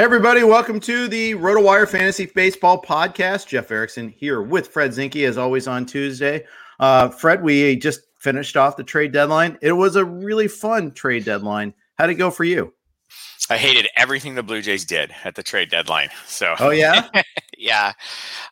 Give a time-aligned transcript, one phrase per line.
[0.00, 3.48] Hey, everybody, welcome to the RotoWire Fantasy Baseball Podcast.
[3.48, 6.46] Jeff Erickson here with Fred Zinkie, as always, on Tuesday.
[6.78, 9.58] Uh, Fred, we just finished off the trade deadline.
[9.60, 11.74] It was a really fun trade deadline.
[11.98, 12.72] How'd it go for you?
[13.50, 16.08] I hated everything the Blue Jays did at the trade deadline.
[16.24, 17.06] So, oh yeah,
[17.58, 17.92] yeah.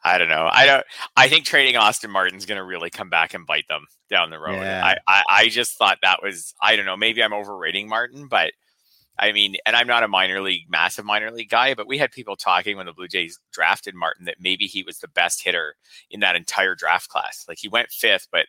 [0.04, 0.50] I don't know.
[0.52, 0.84] I don't.
[1.16, 4.38] I think trading Austin Martin's going to really come back and bite them down the
[4.38, 4.56] road.
[4.56, 4.84] Yeah.
[4.84, 6.54] I, I, I just thought that was.
[6.60, 6.98] I don't know.
[6.98, 8.52] Maybe I'm overrating Martin, but
[9.18, 12.12] I mean, and I'm not a minor league, massive minor league guy, but we had
[12.12, 15.74] people talking when the Blue Jays drafted Martin that maybe he was the best hitter
[16.10, 17.44] in that entire draft class.
[17.48, 18.46] Like he went fifth, but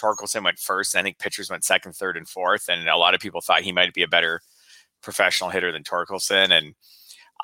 [0.00, 0.96] Torkelson went first.
[0.96, 3.72] I think pitchers went second, third, and fourth, and a lot of people thought he
[3.72, 4.40] might be a better
[5.02, 6.50] professional hitter than Torkelson.
[6.50, 6.74] And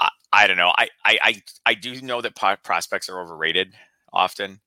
[0.00, 0.72] I, I don't know.
[0.76, 3.74] I, I, I I do know that prospects are overrated
[4.12, 4.60] often,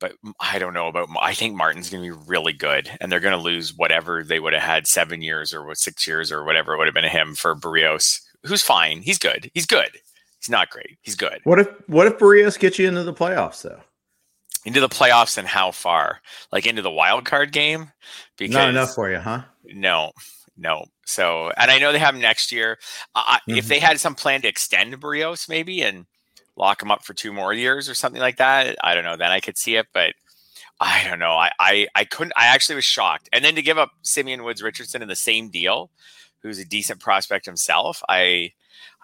[0.00, 1.08] but I don't know about.
[1.20, 4.40] I think Martin's going to be really good, and they're going to lose whatever they
[4.40, 7.08] would have had seven years or six years or whatever it would have been to
[7.08, 9.02] him for Berrios, who's fine.
[9.02, 9.50] He's good.
[9.54, 9.90] He's good.
[10.40, 10.98] He's not great.
[11.02, 11.40] He's good.
[11.44, 13.80] What if what if Berrios gets you into the playoffs though?
[14.64, 16.20] Into the playoffs and how far?
[16.52, 17.92] Like into the wild card game?
[18.36, 19.42] Because not enough for you, huh?
[19.64, 20.12] No,
[20.56, 20.84] no.
[21.06, 22.78] So, and I know they have next year.
[23.14, 23.56] Uh, mm-hmm.
[23.56, 26.06] If they had some plan to extend Berrios, maybe and
[26.58, 29.16] lock him up for two more years or something like that, I don't know.
[29.16, 30.14] Then I could see it, but
[30.80, 31.32] I don't know.
[31.32, 32.34] I I, I couldn't.
[32.36, 33.28] I actually was shocked.
[33.32, 35.90] And then to give up Simeon Woods Richardson in the same deal,
[36.42, 38.52] who's a decent prospect himself, I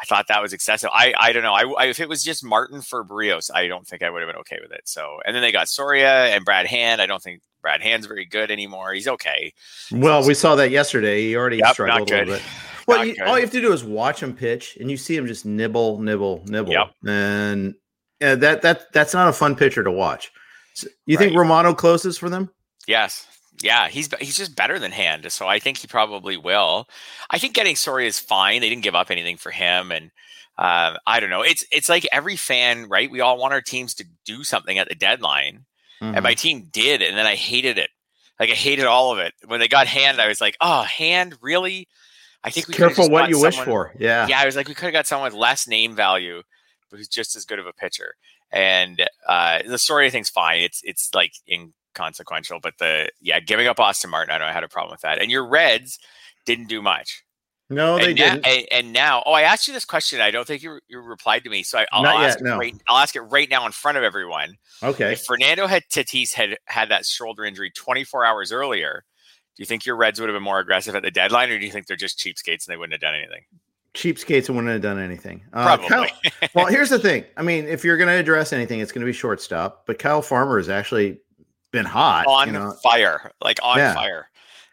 [0.00, 0.90] I thought that was excessive.
[0.92, 1.54] I I don't know.
[1.54, 4.28] I, I, if it was just Martin for Berrios, I don't think I would have
[4.28, 4.82] been okay with it.
[4.84, 7.00] So and then they got Soria and Brad Hand.
[7.00, 8.92] I don't think Brad Hand's very good anymore.
[8.92, 9.52] He's okay.
[9.90, 11.22] Well, so, we saw that yesterday.
[11.22, 12.42] He already yep, struggled a little bit.
[12.86, 15.26] Well, you, all you have to do is watch him pitch, and you see him
[15.26, 16.90] just nibble, nibble, nibble, yep.
[17.06, 17.74] and
[18.20, 20.30] yeah, that that that's not a fun pitcher to watch.
[20.74, 21.26] So you right.
[21.26, 22.50] think Romano closes for them?
[22.86, 23.26] Yes,
[23.62, 26.88] yeah, he's he's just better than Hand, so I think he probably will.
[27.30, 28.60] I think getting Soria is fine.
[28.60, 30.10] They didn't give up anything for him, and
[30.58, 31.42] uh, I don't know.
[31.42, 33.10] It's it's like every fan, right?
[33.10, 35.64] We all want our teams to do something at the deadline,
[36.02, 36.14] mm-hmm.
[36.14, 37.90] and my team did, and then I hated it.
[38.38, 39.32] Like I hated all of it.
[39.46, 41.88] When they got Hand, I was like, "Oh, Hand, really?"
[42.44, 43.92] I think we careful what you someone, wish for.
[43.98, 44.40] Yeah, yeah.
[44.40, 46.42] I was like, we could have got someone with less name value,
[46.90, 48.14] but who's just as good of a pitcher.
[48.52, 50.60] And uh, the story I think's fine.
[50.60, 54.62] It's it's like inconsequential, but the yeah, giving up Austin Martin, I know I had
[54.62, 55.20] a problem with that.
[55.20, 55.98] And your Reds
[56.44, 57.24] didn't do much.
[57.70, 58.46] No, they didn't.
[58.46, 60.20] And, and, now, oh, I asked you this question.
[60.20, 62.58] I don't think you, you replied to me, so I, will ask yet, no.
[62.58, 64.56] right, I'll ask it right now in front of everyone.
[64.82, 65.14] Okay.
[65.14, 69.04] If Fernando had Tatis had had that shoulder injury 24 hours earlier,
[69.56, 71.64] do you think your Reds would have been more aggressive at the deadline, or do
[71.64, 73.42] you think they're just cheapskates and they wouldn't have done anything?
[73.94, 75.44] Cheapskates and wouldn't have done anything.
[75.52, 75.88] Uh, Probably.
[75.88, 77.24] Kyle, well, here's the thing.
[77.36, 79.84] I mean, if you're going to address anything, it's going to be shortstop.
[79.86, 81.20] But Kyle Farmer has actually
[81.70, 82.72] been hot, on you know?
[82.82, 83.94] fire, like on yeah.
[83.94, 84.28] fire.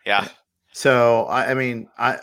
[0.05, 0.27] Yeah.
[0.71, 2.19] So I, I mean, I,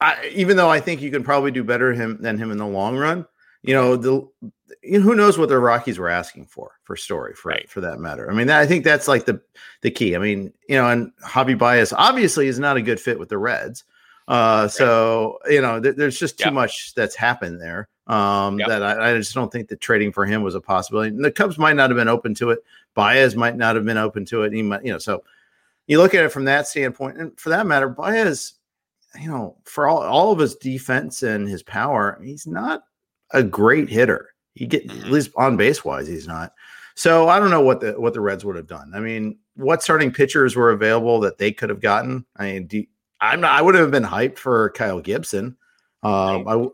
[0.00, 2.66] I, even though I think you can probably do better him than him in the
[2.66, 3.26] long run,
[3.62, 4.26] you know, the
[4.82, 7.68] you know, who knows what the Rockies were asking for for Story for right.
[7.68, 8.30] for that matter.
[8.30, 9.40] I mean, that, I think that's like the
[9.82, 10.14] the key.
[10.14, 13.38] I mean, you know, and Javi Baez obviously is not a good fit with the
[13.38, 13.84] Reds.
[14.28, 16.54] Uh, so you know, th- there's just too yep.
[16.54, 17.88] much that's happened there.
[18.06, 18.68] Um, yep.
[18.68, 21.10] that I, I, just don't think that trading for him was a possibility.
[21.10, 22.58] And the Cubs might not have been open to it.
[22.94, 24.52] Baez might not have been open to it.
[24.52, 25.22] He might, you know, so
[25.86, 28.54] you look at it from that standpoint, and for that matter, Baez,
[29.20, 32.84] you know, for all all of his defense and his power, he's not
[33.32, 34.29] a great hitter.
[34.54, 35.10] He get at Mm-hmm.
[35.10, 36.52] least on base wise, he's not.
[36.94, 38.92] So I don't know what the what the Reds would have done.
[38.94, 42.26] I mean, what starting pitchers were available that they could have gotten?
[42.36, 42.84] I mean, do,
[43.20, 43.52] I'm not.
[43.58, 45.56] I would have been hyped for Kyle Gibson.
[46.02, 46.66] Um, I,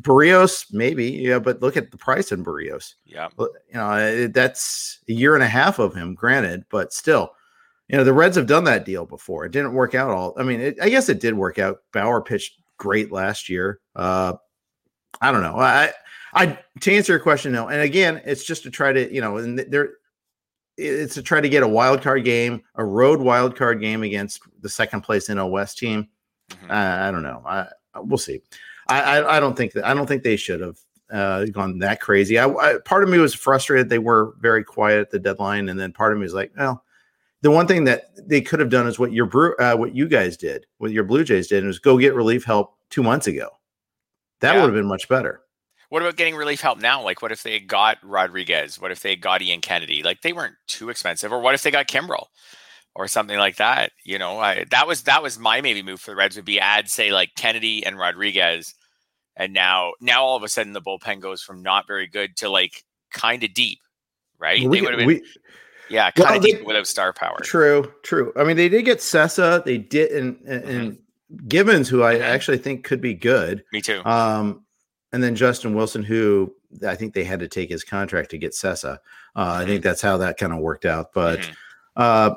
[0.00, 2.94] Berrios, maybe, yeah, but look at the price in Berrios.
[3.04, 7.32] Yeah, you know that's a year and a half of him, granted, but still,
[7.88, 9.44] you know the Reds have done that deal before.
[9.44, 10.34] It didn't work out all.
[10.38, 11.78] I mean, it, I guess it did work out.
[11.92, 13.80] Bauer pitched great last year.
[13.94, 14.34] Uh,
[15.20, 15.56] I don't know.
[15.58, 15.92] I,
[16.34, 19.36] I to answer your question, though, And again, it's just to try to, you know,
[19.36, 19.90] and there,
[20.76, 24.40] it's to try to get a wild card game, a road wild card game against
[24.60, 26.08] the second place NL West team.
[26.50, 26.70] Mm-hmm.
[26.70, 27.42] I, I don't know.
[27.46, 28.40] I we'll see.
[28.88, 30.78] I, I, I don't think that I don't think they should have
[31.12, 32.38] uh, gone that crazy.
[32.38, 35.78] I, I, part of me was frustrated they were very quiet at the deadline, and
[35.78, 36.84] then part of me was like, well,
[37.42, 40.08] the one thing that they could have done is what your brew, uh, what you
[40.08, 43.48] guys did, what your Blue Jays did, was go get relief help two months ago.
[44.40, 44.60] That yeah.
[44.60, 45.43] would have been much better.
[45.94, 47.04] What about getting relief help now?
[47.04, 48.80] Like, what if they got Rodriguez?
[48.80, 50.02] What if they got Ian Kennedy?
[50.02, 51.32] Like, they weren't too expensive.
[51.32, 52.26] Or what if they got Kimbrel?
[52.96, 53.92] or something like that.
[54.04, 56.58] You know, I, that was that was my maybe move for the Reds would be
[56.58, 58.74] add say like Kennedy and Rodriguez,
[59.36, 62.48] and now now all of a sudden the bullpen goes from not very good to
[62.48, 63.78] like kind of deep,
[64.38, 64.68] right?
[64.68, 65.06] We, they would have been.
[65.06, 65.22] We,
[65.90, 67.38] yeah, kind well, of deep without star power.
[67.42, 68.32] True, true.
[68.36, 69.62] I mean, they did get Cessa.
[69.64, 71.46] They did, and, and, mm-hmm.
[71.46, 72.22] Givens, who I mm-hmm.
[72.22, 73.64] actually think could be good.
[73.72, 74.02] Me too.
[74.04, 74.63] Um,
[75.14, 76.52] and then Justin Wilson, who
[76.84, 78.98] I think they had to take his contract to get Cessa.
[79.36, 79.62] Uh, mm-hmm.
[79.62, 81.12] I think that's how that kind of worked out.
[81.14, 81.52] But mm-hmm.
[81.94, 82.34] uh,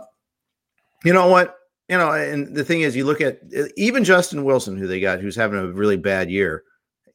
[1.03, 1.55] you know what?
[1.89, 3.39] You know, and the thing is, you look at
[3.77, 6.65] even Justin Wilson, who they got, who's having a really bad year.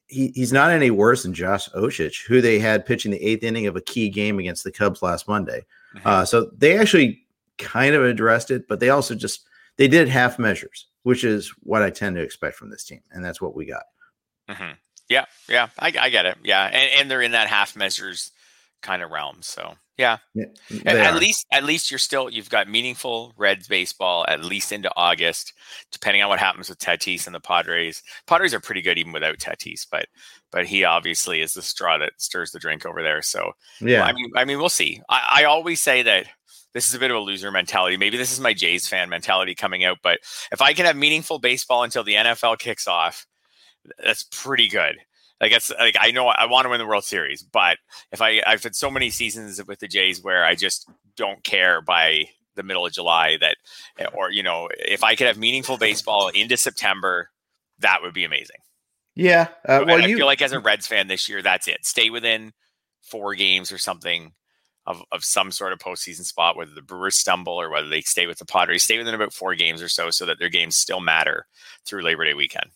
[0.07, 3.65] He, he's not any worse than Josh Osich, who they had pitching the eighth inning
[3.65, 5.65] of a key game against the Cubs last Monday.
[5.95, 6.07] Mm-hmm.
[6.07, 7.25] Uh, so they actually
[7.57, 9.45] kind of addressed it, but they also just
[9.77, 13.23] they did half measures, which is what I tend to expect from this team, and
[13.23, 13.83] that's what we got.
[14.49, 14.73] Mm-hmm.
[15.13, 16.37] Yeah, yeah, I, I, get it.
[16.43, 18.31] Yeah, and, and they're in that half measures
[18.81, 19.37] kind of realm.
[19.41, 20.45] So yeah, yeah
[20.87, 25.53] at, least at least you're still you've got meaningful Reds baseball at least into August,
[25.91, 28.01] depending on what happens with Tatis and the Padres.
[28.25, 30.07] Padres are pretty good even without Tatis, but
[30.51, 33.21] but he obviously is the straw that stirs the drink over there.
[33.21, 33.51] So
[33.81, 34.99] yeah, well, I mean I mean we'll see.
[35.09, 36.25] I, I always say that
[36.73, 37.97] this is a bit of a loser mentality.
[37.97, 40.17] Maybe this is my Jays fan mentality coming out, but
[40.51, 43.27] if I can have meaningful baseball until the NFL kicks off,
[44.03, 44.97] that's pretty good.
[45.41, 47.77] Like it's like I know I want to win the World Series, but
[48.11, 51.81] if I I've had so many seasons with the Jays where I just don't care
[51.81, 53.57] by the middle of July that
[54.13, 57.29] or you know if I could have meaningful baseball into September,
[57.79, 58.57] that would be amazing.
[59.15, 61.85] Yeah, uh, well, I you, feel like as a Reds fan this year, that's it.
[61.85, 62.53] Stay within
[63.01, 64.31] four games or something
[64.85, 68.27] of, of some sort of postseason spot, whether the Brewers stumble or whether they stay
[68.27, 70.99] with the Padres, stay within about four games or so, so that their games still
[70.99, 71.45] matter
[71.85, 72.71] through Labor Day weekend.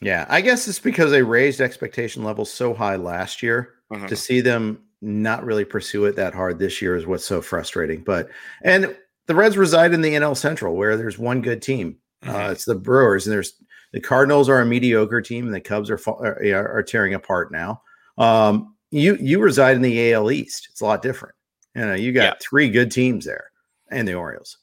[0.00, 3.74] Yeah, I guess it's because they raised expectation levels so high last year.
[3.92, 4.06] Mm-hmm.
[4.06, 8.02] To see them not really pursue it that hard this year is what's so frustrating.
[8.02, 8.28] But
[8.62, 8.96] and
[9.26, 11.98] the Reds reside in the NL Central, where there's one good team.
[12.22, 12.36] Uh, mm-hmm.
[12.36, 13.54] Uh, it's the Brewers, and there's
[13.92, 17.82] the Cardinals are a mediocre team, and the Cubs are are, are tearing apart now.
[18.18, 20.68] Um, you you reside in the AL East.
[20.70, 21.34] It's a lot different.
[21.74, 22.34] You know, you got yeah.
[22.40, 23.50] three good teams there,
[23.90, 24.58] and the Orioles.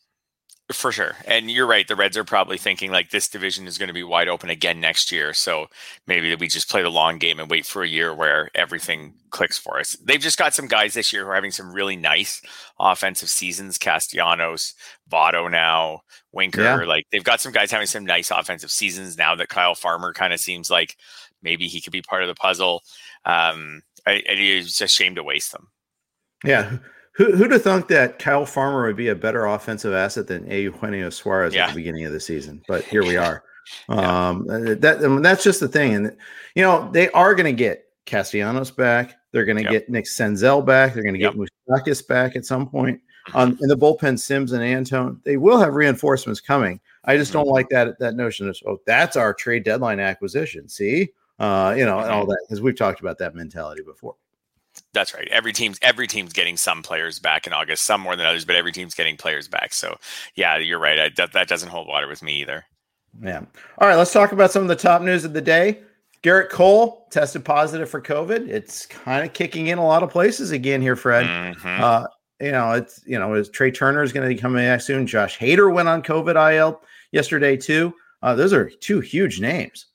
[0.72, 1.16] For sure.
[1.26, 1.88] And you're right.
[1.88, 4.80] The Reds are probably thinking like this division is going to be wide open again
[4.80, 5.34] next year.
[5.34, 5.68] So
[6.08, 9.14] maybe that we just play the long game and wait for a year where everything
[9.30, 9.96] clicks for us.
[10.04, 12.42] They've just got some guys this year who are having some really nice
[12.80, 13.78] offensive seasons.
[13.78, 14.74] Castellanos,
[15.12, 16.02] Votto now,
[16.32, 16.62] Winker.
[16.62, 16.76] Yeah.
[16.78, 20.34] Like they've got some guys having some nice offensive seasons now that Kyle Farmer kind
[20.34, 20.98] of seems like
[21.42, 22.84] maybe he could be part of the puzzle.
[23.26, 25.68] Um, I, it is a shame to waste them.
[26.44, 26.78] Yeah.
[27.14, 31.10] Who, who'd have thunk that Kyle Farmer would be a better offensive asset than Eugenio
[31.10, 31.66] Suarez yeah.
[31.66, 32.62] at the beginning of the season?
[32.68, 33.44] But here we are.
[33.90, 34.30] yeah.
[34.30, 36.18] um, that I mean, that's just the thing, and
[36.56, 39.16] you know they are going to get Castellanos back.
[39.32, 39.72] They're going to yep.
[39.72, 40.94] get Nick Senzel back.
[40.94, 41.48] They're going to get yep.
[41.70, 43.00] Moustakas back at some point.
[43.30, 43.38] Mm-hmm.
[43.38, 46.80] Um, in the bullpen, Sims and Antone, they will have reinforcements coming.
[47.06, 47.54] I just don't mm-hmm.
[47.54, 50.68] like that that notion of oh, that's our trade deadline acquisition.
[50.68, 52.32] See, uh, you know, and all mm-hmm.
[52.32, 54.16] that because we've talked about that mentality before.
[54.94, 55.28] That's right.
[55.30, 58.56] Every team's every team's getting some players back in August, some more than others, but
[58.56, 59.74] every team's getting players back.
[59.74, 59.98] So,
[60.36, 61.00] yeah, you're right.
[61.00, 62.66] I, that that doesn't hold water with me either.
[63.22, 63.44] Yeah.
[63.78, 65.82] All right, let's talk about some of the top news of the day.
[66.24, 68.48] Gerrit Cole tested positive for COVID.
[68.48, 71.26] It's kind of kicking in a lot of places again here, Fred.
[71.26, 71.84] Mm-hmm.
[71.84, 72.06] Uh,
[72.40, 75.08] you know, it's you know, is Trea Turner is going to be coming back soon.
[75.08, 76.82] Josh Hader went on COVID IL
[77.12, 77.94] yesterday too.
[78.22, 79.88] Uh, those are two huge names.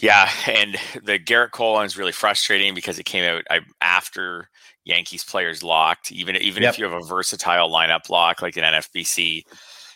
[0.00, 4.48] Yeah, and the Gerrit Cole one is really frustrating because it came out um, after
[4.84, 6.10] Yankees players locked.
[6.10, 6.74] Even even yep.
[6.74, 9.42] if you have a versatile lineup lock like an NFBC,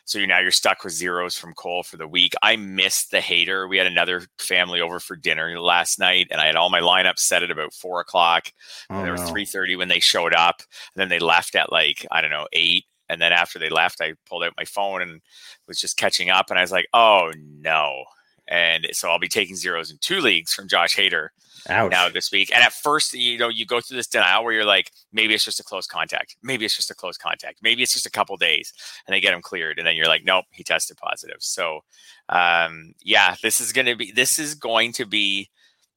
[0.05, 2.35] So you now you're stuck with zeros from Cole for the week.
[2.43, 3.69] I missed the Hader.
[3.69, 7.21] We had another family over for dinner last night, and I had all my lineups
[7.21, 8.53] set at about four o'clock.
[8.91, 10.61] Oh, there was three thirty when they showed up,
[10.95, 12.85] and then they left at like I don't know eight.
[13.09, 15.21] And then after they left, I pulled out my phone and
[15.69, 18.05] was just catching up, and I was like, "Oh no!"
[18.49, 21.29] And so I'll be taking zeros in two leagues from Josh Hader
[21.69, 21.91] Ouch.
[21.91, 22.53] now this week.
[22.55, 25.45] And at first, you know, you go through this denial where you're like, maybe it's
[25.45, 26.37] just a close contact.
[26.43, 27.59] Maybe it's just a close contact.
[27.63, 28.73] Maybe it's just a couple days
[29.07, 29.79] and they get him cleared.
[29.79, 31.39] And then you're like, nope, he tested positive.
[31.41, 31.81] So,
[32.29, 35.51] um, yeah, this is going to be, this is going to be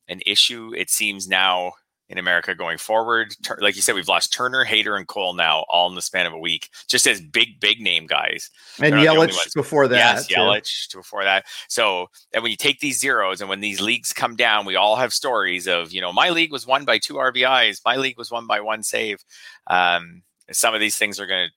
[0.08, 0.72] an issue.
[0.75, 1.74] It seems now
[2.10, 3.36] in America going forward.
[3.60, 6.34] Like you said, we've lost Turner, Hader, and Cole now all in the span of
[6.34, 8.50] a week, just as big, big name guys.
[8.80, 9.98] And Yelich before that.
[9.98, 11.46] Yes, Yelich before that.
[11.68, 14.96] So, and when you take these zeros and when these leagues come down, we all
[14.96, 18.32] have stories of, you know, my league was won by two RBIs, my league was
[18.32, 19.24] won by one save.
[19.68, 21.54] Um, some of these things are going to,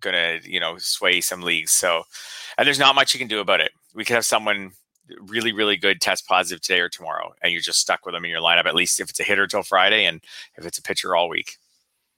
[0.00, 1.72] going to, you know, sway some leagues.
[1.72, 2.02] So,
[2.56, 3.72] and there's not much you can do about it.
[3.94, 4.72] We could have someone
[5.20, 8.30] really, really good test positive today or tomorrow, and you're just stuck with them in
[8.30, 10.22] your lineup, at least if it's a hitter till Friday and
[10.56, 11.58] if it's a pitcher all week.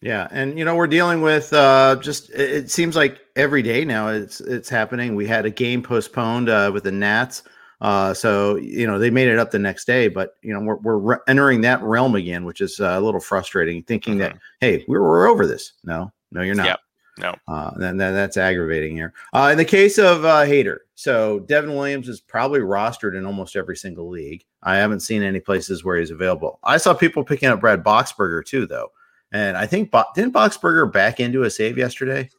[0.00, 4.08] Yeah, and you know we're dealing with uh, just it seems like every day now
[4.08, 5.14] it's it's happening.
[5.14, 7.42] We had a game postponed uh, with the Nats,
[7.80, 10.76] uh, so you know they made it up the next day, but you know we're
[10.76, 13.82] we're re- entering that realm again, which is uh, a little frustrating.
[13.82, 14.34] Thinking mm-hmm.
[14.34, 15.72] that hey, we're, we're over this.
[15.84, 16.66] No, no, you're not.
[16.66, 16.80] Yep.
[17.18, 19.12] No, uh, then, then that's aggravating here.
[19.32, 23.56] Uh, in the case of uh, Hader, so Devin Williams is probably rostered in almost
[23.56, 24.44] every single league.
[24.62, 26.58] I haven't seen any places where he's available.
[26.64, 28.88] I saw people picking up Brad Boxberger too, though,
[29.32, 32.30] and I think Bo- didn't Boxberger back into a save yesterday.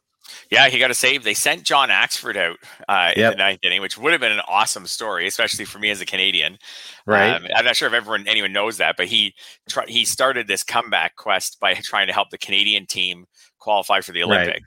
[0.50, 1.24] Yeah, he got a save.
[1.24, 3.32] They sent John Axford out uh, yep.
[3.32, 6.00] in the ninth inning, which would have been an awesome story, especially for me as
[6.00, 6.58] a Canadian.
[7.04, 7.30] Right.
[7.30, 9.34] Um, I'm not sure if everyone anyone knows that, but he
[9.68, 13.26] tr- he started this comeback quest by trying to help the Canadian team
[13.66, 14.60] qualify for the Olympics.
[14.60, 14.62] Right.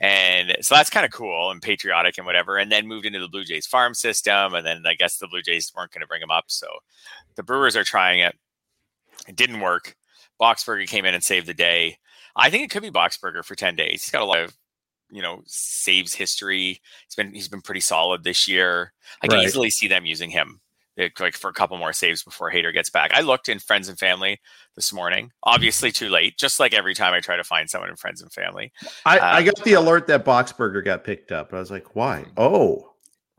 [0.00, 2.56] And so that's kind of cool and patriotic and whatever.
[2.56, 4.52] And then moved into the Blue Jays farm system.
[4.52, 6.46] And then I guess the Blue Jays weren't going to bring him up.
[6.48, 6.66] So
[7.36, 8.34] the Brewers are trying it.
[9.28, 9.94] It didn't work.
[10.40, 11.98] Boxberger came in and saved the day.
[12.34, 14.02] I think it could be Boxberger for 10 days.
[14.02, 14.56] He's got a lot of,
[15.08, 16.80] you know, saves history.
[17.06, 18.92] He's been he's been pretty solid this year.
[19.22, 19.46] I can right.
[19.46, 20.61] easily see them using him
[20.96, 23.12] like for a couple more saves before Hader gets back.
[23.14, 24.40] I looked in friends and family
[24.74, 25.32] this morning.
[25.42, 26.36] Obviously, too late.
[26.38, 28.72] Just like every time I try to find someone in friends and family.
[29.06, 31.52] I, uh, I got the alert that Boxberger got picked up.
[31.54, 32.26] I was like, why?
[32.36, 32.91] Oh,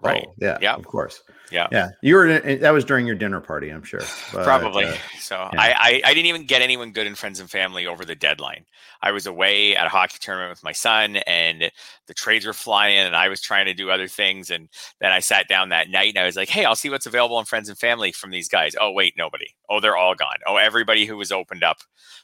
[0.03, 0.25] right.
[0.27, 0.57] Oh, yeah.
[0.61, 0.75] Yeah.
[0.75, 1.21] Of course.
[1.51, 1.67] Yeah.
[1.71, 1.89] Yeah.
[2.01, 4.01] You were that was during your dinner party, I'm sure.
[4.33, 4.85] But, Probably.
[4.85, 5.59] Uh, so yeah.
[5.59, 8.65] I, I, I didn't even get anyone good in friends and family over the deadline.
[9.01, 11.71] I was away at a hockey tournament with my son and
[12.07, 14.49] the trades were flying and I was trying to do other things.
[14.49, 14.69] And
[14.99, 17.39] then I sat down that night and I was like, hey, I'll see what's available
[17.39, 18.75] in friends and family from these guys.
[18.79, 19.47] Oh, wait, nobody.
[19.69, 20.37] Oh, they're all gone.
[20.47, 21.77] Oh, everybody who was opened up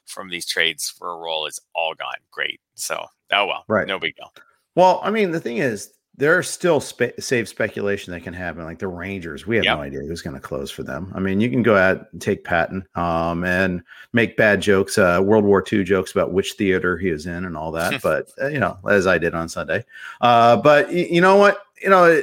[0.05, 2.17] from these trades for a role is all gone.
[2.31, 2.59] Great.
[2.75, 3.63] So, oh well.
[3.67, 3.88] Right.
[3.88, 4.31] No big deal.
[4.75, 8.66] Well, I mean, the thing is, there's still spe- save speculation that can happen.
[8.66, 9.78] Like the Rangers, we have yep.
[9.78, 11.14] no idea who's going to close for them.
[11.16, 15.22] I mean, you can go out and take Patton um, and make bad jokes, uh,
[15.24, 18.02] World War II jokes about which theater he is in and all that.
[18.04, 19.86] but uh, you know, as I did on Sunday.
[20.20, 21.64] Uh, but y- you know what?
[21.82, 22.22] You know,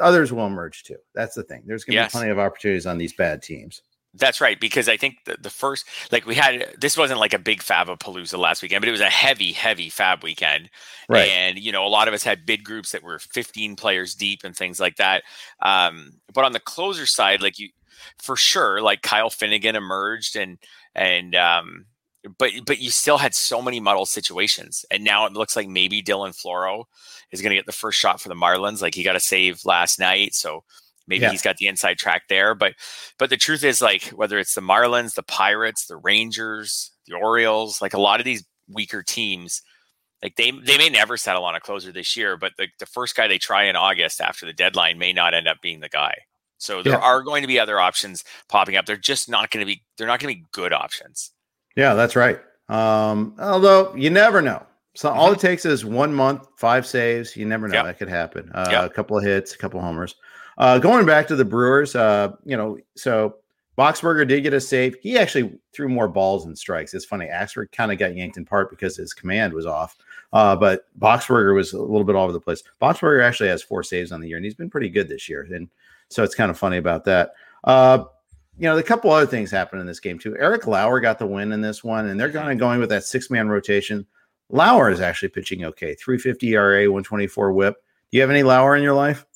[0.00, 0.96] others will emerge too.
[1.14, 1.62] That's the thing.
[1.66, 2.12] There's going to yes.
[2.12, 3.82] be plenty of opportunities on these bad teams.
[4.18, 7.38] That's right, because I think the, the first, like we had, this wasn't like a
[7.38, 10.70] big Fab Palooza last weekend, but it was a heavy, heavy Fab weekend.
[11.08, 11.28] Right.
[11.28, 14.40] And, you know, a lot of us had bid groups that were 15 players deep
[14.44, 15.22] and things like that.
[15.62, 17.68] Um, but on the closer side, like you,
[18.18, 20.58] for sure, like Kyle Finnegan emerged and,
[20.94, 21.86] and, um,
[22.38, 26.02] but but you still had so many muddled situations, and now it looks like maybe
[26.02, 26.84] Dylan Floro
[27.30, 28.82] is going to get the first shot for the Marlins.
[28.82, 30.64] Like he got a save last night, so
[31.06, 31.30] maybe yeah.
[31.30, 32.54] he's got the inside track there.
[32.54, 32.74] But
[33.18, 37.80] but the truth is, like whether it's the Marlins, the Pirates, the Rangers, the Orioles,
[37.80, 39.62] like a lot of these weaker teams,
[40.22, 43.16] like they they may never settle on a closer this year, but the, the first
[43.16, 46.14] guy they try in August after the deadline may not end up being the guy.
[46.58, 46.98] So there yeah.
[47.00, 48.86] are going to be other options popping up.
[48.86, 51.32] They're just not going to be they're not going to be good options.
[51.76, 52.40] Yeah, that's right.
[52.68, 54.64] Um, although you never know.
[54.94, 55.34] So all mm-hmm.
[55.34, 57.36] it takes is one month, five saves.
[57.36, 57.84] You never know yep.
[57.84, 58.50] that could happen.
[58.54, 58.84] Uh, yep.
[58.84, 60.14] A couple of hits, a couple of homers.
[60.58, 63.36] Uh, going back to the Brewers, uh, you know, so
[63.76, 64.96] Boxberger did get a save.
[65.02, 66.94] He actually threw more balls than strikes.
[66.94, 67.26] It's funny.
[67.26, 69.96] Axford kind of got yanked in part because his command was off.
[70.32, 72.62] Uh, but Boxberger was a little bit all over the place.
[72.80, 75.46] Boxberger actually has four saves on the year, and he's been pretty good this year.
[75.52, 75.68] And
[76.08, 77.32] so it's kind of funny about that.
[77.64, 78.04] Uh,
[78.58, 80.34] you know, a couple other things happened in this game too.
[80.38, 83.04] Eric Lauer got the win in this one, and they're kind of going with that
[83.04, 84.06] six man rotation.
[84.48, 85.94] Lauer is actually pitching okay.
[85.94, 87.74] 350 ERA, 124 whip.
[88.10, 89.26] Do you have any Lauer in your life?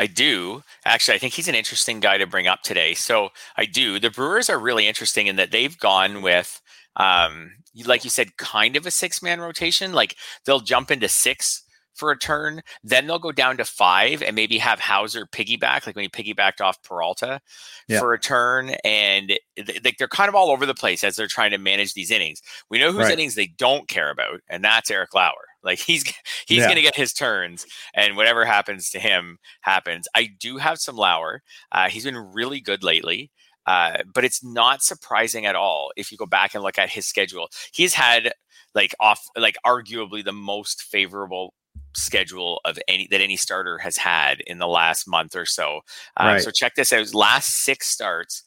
[0.00, 0.62] I do.
[0.86, 2.94] Actually, I think he's an interesting guy to bring up today.
[2.94, 3.28] So
[3.58, 4.00] I do.
[4.00, 6.62] The Brewers are really interesting in that they've gone with,
[6.96, 7.52] um,
[7.84, 9.92] like you said, kind of a six man rotation.
[9.92, 10.16] Like
[10.46, 12.62] they'll jump into six for a turn.
[12.82, 16.62] Then they'll go down to five and maybe have Houser piggyback, like when he piggybacked
[16.62, 17.42] off Peralta
[17.86, 18.00] yeah.
[18.00, 18.70] for a turn.
[18.82, 22.10] And th- they're kind of all over the place as they're trying to manage these
[22.10, 22.40] innings.
[22.70, 23.12] We know whose right.
[23.12, 25.49] innings they don't care about, and that's Eric Lauer.
[25.62, 26.04] Like he's
[26.46, 26.64] he's yeah.
[26.64, 30.08] going to get his turns, and whatever happens to him happens.
[30.14, 31.42] I do have some Lauer.
[31.72, 33.30] Uh, he's been really good lately.
[33.66, 37.06] Uh, but it's not surprising at all if you go back and look at his
[37.06, 37.48] schedule.
[37.72, 38.32] He's had
[38.74, 41.54] like off like arguably the most favorable
[41.94, 45.80] schedule of any that any starter has had in the last month or so.
[46.16, 46.42] Uh, right.
[46.42, 48.44] So check this out: his last six starts,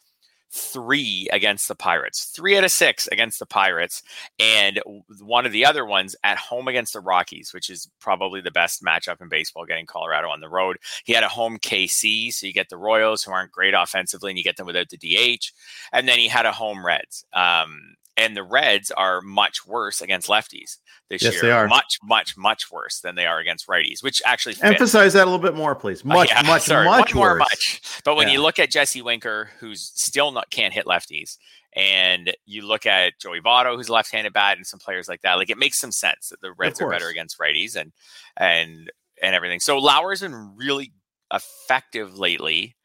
[0.54, 4.04] three against the Pirates, three out of six against the Pirates,
[4.40, 4.80] and
[5.20, 8.84] one of the other ones at home against the Rockies, which is probably the best
[8.84, 10.78] matchup in baseball, getting Colorado on the road.
[11.06, 14.38] He had a home KC, so you get the Royals, who aren't great offensively, and
[14.38, 15.52] you get them without the DH,
[15.92, 17.26] and then he had a home Reds.
[17.34, 20.78] Um, and the Reds are much worse against lefties
[21.10, 21.42] this yes, year.
[21.42, 24.66] They are much, much, much worse than they are against righties, which actually fit.
[24.66, 26.06] emphasize that a little bit more, please.
[26.14, 27.82] Much, yeah, much, sorry, much, much more, much.
[28.06, 28.36] But when yeah.
[28.36, 31.38] you look at Jesse Winker, who's still not can't hit lefties,
[31.76, 35.50] and you look at Joey Votto, who's left-handed bat, and some players like that, like
[35.50, 37.92] it makes some sense that the Reds are better against righties and
[38.38, 38.92] and
[39.22, 39.60] and everything.
[39.60, 40.94] So Lauer's been really
[41.34, 42.76] effective lately,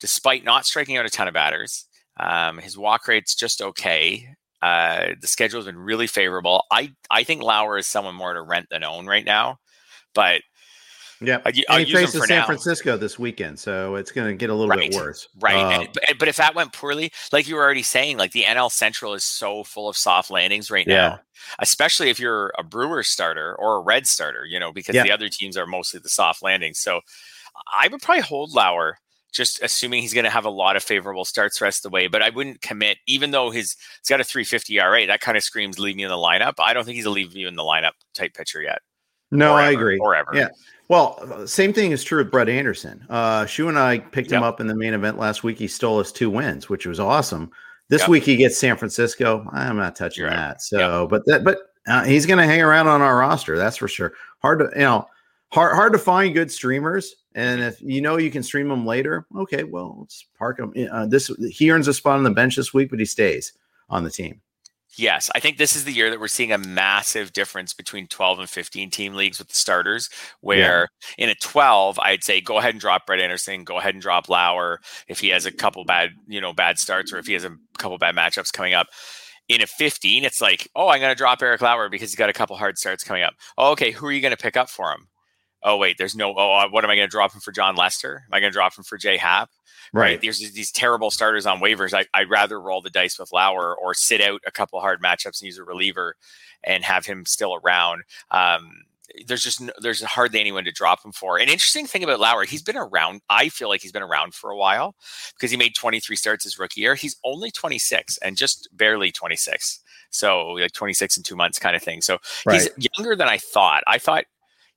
[0.00, 1.86] despite not striking out a ton of batters.
[2.18, 4.28] Um, his walk rate's just okay.
[4.62, 6.64] Uh, the schedule has been really favorable.
[6.70, 9.58] I I think Lauer is someone more to rent than own right now,
[10.14, 10.42] but
[11.22, 12.46] yeah, I, and he faces San now.
[12.46, 14.90] Francisco this weekend, so it's going to get a little right.
[14.90, 15.28] bit worse.
[15.38, 18.32] Right, uh, and, but, but if that went poorly, like you were already saying, like
[18.32, 20.94] the NL Central is so full of soft landings right yeah.
[20.94, 21.20] now,
[21.58, 25.02] especially if you're a Brewer starter or a Red starter, you know, because yeah.
[25.02, 26.78] the other teams are mostly the soft landings.
[26.78, 27.00] So
[27.78, 28.96] I would probably hold Lauer
[29.30, 31.94] just assuming he's going to have a lot of favorable starts the rest of the
[31.94, 32.06] way.
[32.06, 35.06] But I wouldn't commit, even though his he's got a 350 ERA.
[35.06, 36.54] That kind of screams leave me in the lineup.
[36.58, 38.80] I don't think he's a leave you in the lineup type pitcher yet.
[39.30, 39.98] No, I agree.
[39.98, 40.30] Or ever.
[40.34, 40.48] Yeah.
[40.88, 43.06] Well, same thing is true with Brett Anderson.
[43.08, 44.38] Uh, Shu and I picked yep.
[44.38, 45.56] him up in the main event last week.
[45.56, 47.50] He stole us two wins, which was awesome.
[47.88, 48.08] This yep.
[48.08, 49.48] week he gets San Francisco.
[49.52, 50.62] I'm not touching You're that.
[50.62, 51.10] So, yep.
[51.10, 53.56] but that, but uh, he's going to hang around on our roster.
[53.56, 54.14] That's for sure.
[54.42, 55.06] Hard to, you know,
[55.52, 57.14] hard hard to find good streamers.
[57.34, 60.74] And if you know you can stream them later, okay, well, let's park him.
[60.90, 63.52] Uh, this he earns a spot on the bench this week, but he stays
[63.88, 64.40] on the team.
[64.96, 68.40] Yes, I think this is the year that we're seeing a massive difference between 12
[68.40, 70.10] and 15 team leagues with the starters.
[70.40, 71.24] Where yeah.
[71.24, 74.28] in a 12, I'd say go ahead and drop Brett Anderson, go ahead and drop
[74.28, 77.44] Lauer if he has a couple bad, you know, bad starts or if he has
[77.44, 78.88] a couple bad matchups coming up.
[79.48, 82.30] In a 15, it's like, oh, I'm going to drop Eric Lauer because he's got
[82.30, 83.34] a couple hard starts coming up.
[83.58, 85.08] Oh, okay, who are you going to pick up for him?
[85.62, 86.34] Oh wait, there's no.
[86.36, 88.24] Oh, uh, what am I going to drop him for Jon Lester?
[88.26, 89.50] Am I going to drop him for Jay Happ?
[89.92, 90.02] Right.
[90.02, 90.20] right.
[90.20, 91.92] There's these terrible starters on waivers.
[91.92, 95.40] I, would rather roll the dice with Lauer or sit out a couple hard matchups
[95.40, 96.14] and use a reliever
[96.62, 98.02] and have him still around.
[98.30, 98.70] Um,
[99.26, 101.38] there's just there's hardly anyone to drop him for.
[101.38, 103.20] An interesting thing about Lauer, he's been around.
[103.28, 104.94] I feel like he's been around for a while
[105.34, 106.94] because he made 23 starts his rookie year.
[106.94, 111.82] He's only 26 and just barely 26, so like 26 in two months kind of
[111.82, 112.00] thing.
[112.00, 112.62] So right.
[112.76, 113.82] he's younger than I thought.
[113.86, 114.24] I thought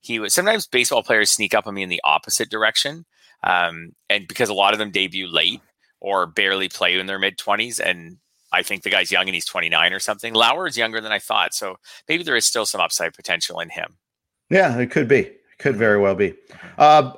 [0.03, 3.05] he was sometimes baseball players sneak up on me in the opposite direction.
[3.41, 5.61] Um, and because a lot of them debut late
[5.99, 7.79] or barely play in their mid 20s.
[7.79, 8.17] And
[8.51, 10.33] I think the guy's young and he's 29 or something.
[10.33, 11.53] Lauer is younger than I thought.
[11.53, 13.97] So maybe there is still some upside potential in him.
[14.49, 15.19] Yeah, it could be.
[15.19, 16.33] It could very well be.
[16.77, 17.13] Uh,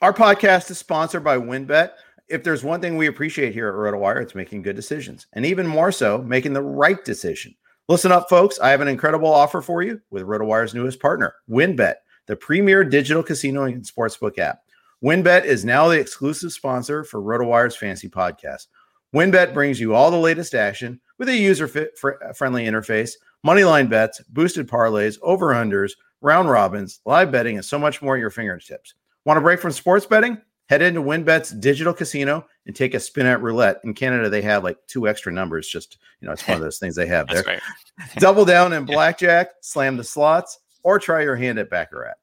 [0.00, 1.90] our podcast is sponsored by WynnBET.
[2.28, 5.66] If there's one thing we appreciate here at RotoWire, it's making good decisions, and even
[5.66, 7.54] more so, making the right decision.
[7.88, 8.58] Listen up, folks.
[8.58, 13.22] I have an incredible offer for you with RotoWire's newest partner, WynnBET the premier digital
[13.22, 14.60] casino and sportsbook app.
[15.02, 18.68] WynnBET is now the exclusive sponsor for RotoWire's Fantasy Podcast.
[19.14, 23.12] WynnBET brings you all the latest action with a user friendly interface,
[23.46, 28.20] moneyline bets, boosted parlays, over unders, round robins, live betting, and so much more at
[28.20, 28.94] your fingertips.
[29.24, 30.40] Want a break from sports betting?
[30.68, 33.80] Head into WynnBET's digital casino and take a spin at roulette.
[33.84, 35.68] In Canada, they have like two extra numbers.
[35.68, 37.42] Just you know, it's one of those things they have there.
[37.46, 37.60] Right.
[38.16, 42.14] Double down in blackjack, slam the slots, or try your hand at Baccarat.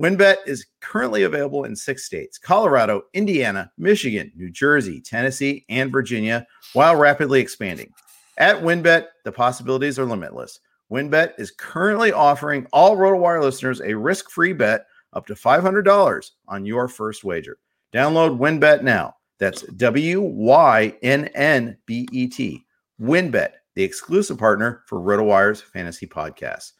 [0.00, 6.46] WynnBET is currently available in six states Colorado, Indiana, Michigan, New Jersey, Tennessee, and Virginia,
[6.72, 7.92] while rapidly expanding.
[8.38, 10.60] At WynnBET, the possibilities are limitless.
[10.92, 16.64] WynnBET is currently offering all RotoWire listeners a risk free bet up to $500 on
[16.64, 17.58] your first wager.
[17.92, 19.14] Download WynnBET now.
[19.38, 22.64] That's W Y N N B E T.
[23.00, 26.72] WynnBET, the exclusive partner for RotoWire's fantasy podcast.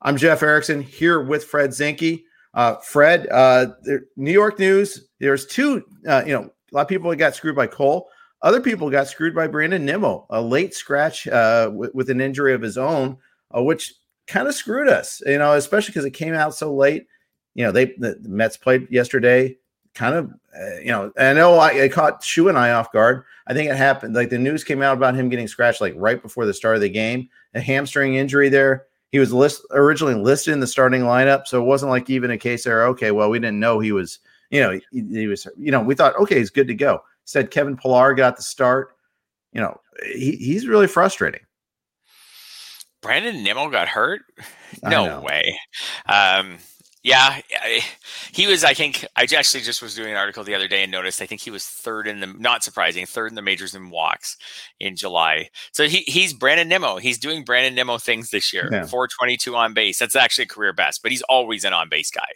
[0.00, 2.22] I'm Jeff Erickson here with Fred Zinkie.
[2.54, 3.66] Uh, Fred, uh,
[4.16, 5.08] New York news.
[5.18, 5.84] There's two.
[6.06, 8.08] Uh, you know, a lot of people got screwed by Cole.
[8.42, 12.54] Other people got screwed by Brandon Nimmo, a late scratch uh, with, with an injury
[12.54, 13.16] of his own,
[13.56, 13.94] uh, which
[14.28, 15.20] kind of screwed us.
[15.26, 17.06] You know, especially because it came out so late.
[17.54, 19.56] you know, they the Mets played yesterday.
[19.94, 23.24] Kind of, uh, you know, I know I, I caught Shu and I off guard.
[23.48, 24.14] I think it happened.
[24.14, 26.82] Like the news came out about him getting scratched like right before the start of
[26.82, 28.86] the game, a hamstring injury there.
[29.10, 32.38] He was list, originally listed in the starting lineup, so it wasn't like even a
[32.38, 32.86] case there.
[32.88, 34.18] Okay, well, we didn't know he was.
[34.50, 35.46] You know, he, he was.
[35.56, 37.02] You know, we thought okay, he's good to go.
[37.24, 38.96] Said Kevin Pillar got the start.
[39.52, 41.40] You know, he, he's really frustrating.
[43.00, 44.22] Brandon Nimmo got hurt?
[44.82, 45.58] No way.
[46.06, 46.58] Um,
[47.08, 47.40] yeah,
[48.32, 48.64] he was.
[48.64, 51.22] I think I actually just was doing an article the other day and noticed.
[51.22, 52.26] I think he was third in the.
[52.26, 54.36] Not surprising, third in the majors in walks
[54.78, 55.48] in July.
[55.72, 56.98] So he he's Brandon Nimmo.
[56.98, 58.68] He's doing Brandon Nimmo things this year.
[58.70, 58.84] Yeah.
[58.84, 59.98] Four twenty two on base.
[59.98, 61.02] That's actually a career best.
[61.02, 62.28] But he's always an on base guy.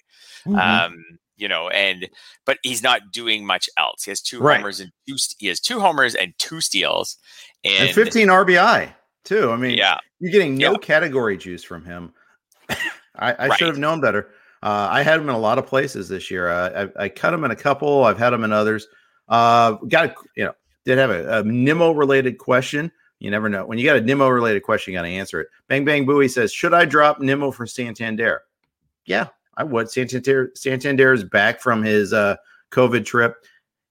[0.46, 0.58] Mm-hmm.
[0.58, 1.04] Um,
[1.37, 2.08] you know, and
[2.46, 4.04] but he's not doing much else.
[4.04, 4.56] He has two right.
[4.56, 5.16] homers and two.
[5.38, 7.18] He has two homers and two steals,
[7.62, 9.50] and, and fifteen RBI too.
[9.50, 10.78] I mean, yeah, you're getting no yeah.
[10.78, 12.14] category juice from him.
[12.68, 13.58] I, I right.
[13.58, 14.30] should have known better.
[14.62, 16.48] Uh, I had him in a lot of places this year.
[16.48, 18.05] Uh, I, I, cut him in a couple.
[18.05, 18.87] I've had him in others.
[19.29, 20.53] Uh, got you know
[20.85, 22.92] did have a, a Nimmo related question.
[23.18, 25.48] You never know when you got a Nimmo related question, you got to answer it.
[25.68, 28.42] Bang Bang Booey says, should I drop Nimmo for Santander?
[29.05, 29.90] Yeah, I would.
[29.90, 32.37] Santander Santander is back from his uh,
[32.70, 33.44] COVID trip.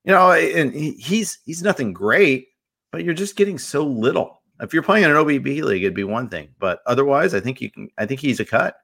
[0.06, 2.48] You know, and he's he's nothing great,
[2.92, 4.42] but you're just getting so little.
[4.62, 7.62] If you're playing in an OBP league, it'd be one thing, but otherwise, I think
[7.62, 7.90] you can.
[7.98, 8.76] I think he's a cut.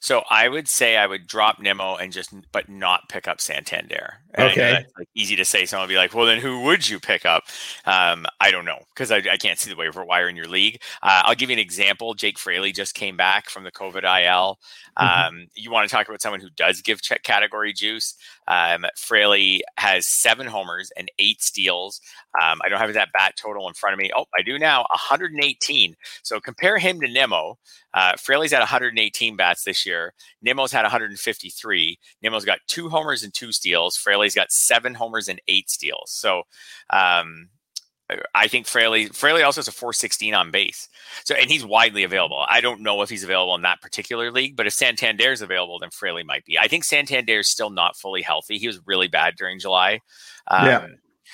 [0.00, 4.14] So I would say I would drop Nimmo and just, but not pick up Santander.
[4.34, 4.84] And okay.
[4.98, 5.66] like easy to say.
[5.66, 7.44] Someone would be like, well, then who would you pick up?
[7.84, 10.80] Um, I don't know because I, I, can't see the waiver wire in your league.
[11.02, 12.14] Uh, I'll give you an example.
[12.14, 14.58] Jake Fraley just came back from the COVID IL.
[14.98, 15.26] Mm-hmm.
[15.28, 18.14] Um, you want to talk about someone who does give check category juice?
[18.50, 22.00] Um, Fraley has seven homers and eight steals.
[22.42, 24.10] Um, I don't have that bat total in front of me.
[24.14, 25.94] Oh, I do now 118.
[26.24, 27.58] So compare him to Nimmo.
[27.94, 30.12] Uh, Fraley's had 118 bats this year.
[30.42, 31.98] Nimmo's had 153.
[32.22, 33.96] Nimmo's got two homers and two steals.
[33.96, 36.10] Fraley's got seven homers and eight steals.
[36.10, 36.42] So,
[36.90, 37.50] um,
[38.34, 40.88] I think Fraley Fraley also has a 416 on base.
[41.24, 42.44] So and he's widely available.
[42.48, 45.78] I don't know if he's available in that particular league, but if Santander is available,
[45.78, 46.58] then Fraley might be.
[46.58, 48.58] I think Santander is still not fully healthy.
[48.58, 50.00] He was really bad during July.
[50.46, 50.86] Um, yeah.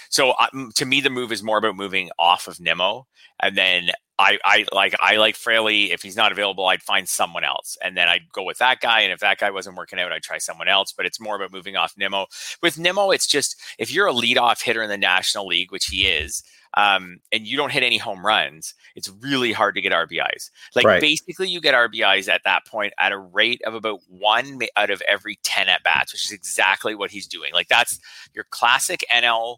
[0.08, 3.06] So uh, to me, the move is more about moving off of Nimmo,
[3.40, 5.92] and then I, I like I like Fraley.
[5.92, 9.00] If he's not available, I'd find someone else, and then I'd go with that guy.
[9.00, 10.92] And if that guy wasn't working out, I'd try someone else.
[10.96, 12.26] But it's more about moving off Nimmo.
[12.62, 16.06] With Nimmo, it's just if you're a leadoff hitter in the National League, which he
[16.06, 16.42] is,
[16.76, 20.50] um, and you don't hit any home runs, it's really hard to get RBIs.
[20.74, 21.00] Like right.
[21.00, 25.02] basically, you get RBIs at that point at a rate of about one out of
[25.08, 27.52] every ten at bats, which is exactly what he's doing.
[27.52, 27.98] Like that's
[28.34, 29.56] your classic NL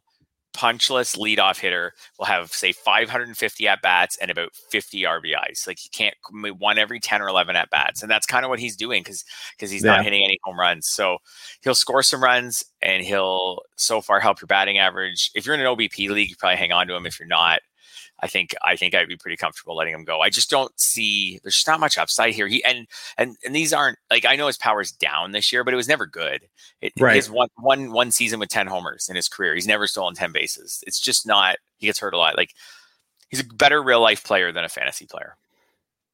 [0.55, 5.67] punchless leadoff hitter will have say 550 at bats and about 50 RBIs.
[5.67, 6.15] Like he can't
[6.59, 9.25] one every 10 or 11 at bats, and that's kind of what he's doing because
[9.57, 9.97] because he's yeah.
[9.97, 10.89] not hitting any home runs.
[10.89, 11.19] So
[11.63, 15.31] he'll score some runs and he'll so far help your batting average.
[15.35, 17.07] If you're in an OBP league, you probably hang on to him.
[17.07, 17.61] If you're not,
[18.21, 20.21] I think I think I'd be pretty comfortable letting him go.
[20.21, 22.49] I just don't see there's just not much upside here.
[22.49, 25.73] He and and and these aren't like I know his power's down this year, but
[25.73, 26.43] it was never good.
[26.81, 27.17] It, right.
[27.17, 29.55] His one one one season with ten homers in his career.
[29.55, 30.83] He's never stolen ten bases.
[30.87, 31.59] It's just not.
[31.77, 32.37] He gets hurt a lot.
[32.37, 32.55] Like
[33.29, 35.37] he's a better real life player than a fantasy player.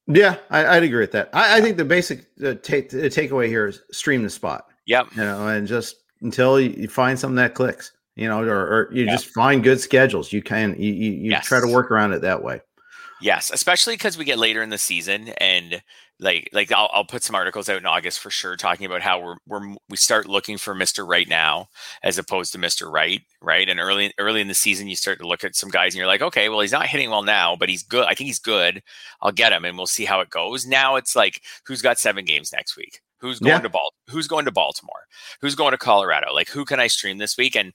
[0.06, 1.30] Yeah, I, would agree with that.
[1.32, 4.66] I, I think the basic uh, take the takeaway here is stream the spot.
[4.86, 5.06] Yep.
[5.16, 9.06] You know, and just until you find something that clicks you know, or, or you
[9.06, 10.32] just find good schedules.
[10.32, 11.46] You can you you, you yes.
[11.46, 12.60] try to work around it that way.
[13.20, 15.82] Yes, especially because we get later in the season and
[16.20, 19.20] like like I'll, I'll put some articles out in August for sure talking about how
[19.20, 21.08] we're, we're we start looking for Mr.
[21.08, 21.68] Right now
[22.02, 22.90] as opposed to Mr.
[22.90, 23.68] Right, right?
[23.68, 26.06] And early early in the season you start to look at some guys and you're
[26.06, 28.04] like, okay, well he's not hitting well now, but he's good.
[28.04, 28.82] I think he's good.
[29.22, 30.66] I'll get him and we'll see how it goes.
[30.66, 33.00] Now it's like who's got seven games next week?
[33.24, 33.60] Who's going yeah.
[33.60, 35.06] to Bal- Who's going to Baltimore?
[35.40, 36.34] Who's going to Colorado?
[36.34, 37.56] Like, who can I stream this week?
[37.56, 37.72] And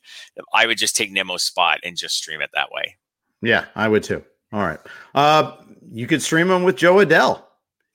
[0.53, 2.97] I would just take Nimmo's spot and just stream it that way.
[3.41, 4.23] Yeah, I would too.
[4.53, 4.79] All right.
[5.15, 5.55] Uh,
[5.91, 7.41] you could stream him with Jo Adell.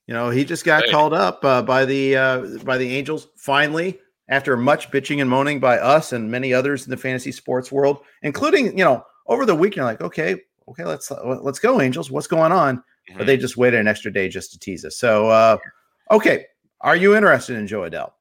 [0.08, 0.90] You know, he just got Good.
[0.90, 5.60] called up uh, by the uh, by the Angels finally after much bitching and moaning
[5.60, 9.54] by us and many others in the fantasy sports world, including you know over the
[9.54, 9.86] weekend.
[9.86, 12.10] Like, okay, okay, let's let's go, Angels.
[12.10, 12.78] What's going on?
[12.78, 13.18] Mm-hmm.
[13.18, 14.96] But they just waited an extra day just to tease us.
[14.96, 15.58] So, uh,
[16.10, 16.46] okay,
[16.84, 18.12] are you interested in Jo Adell?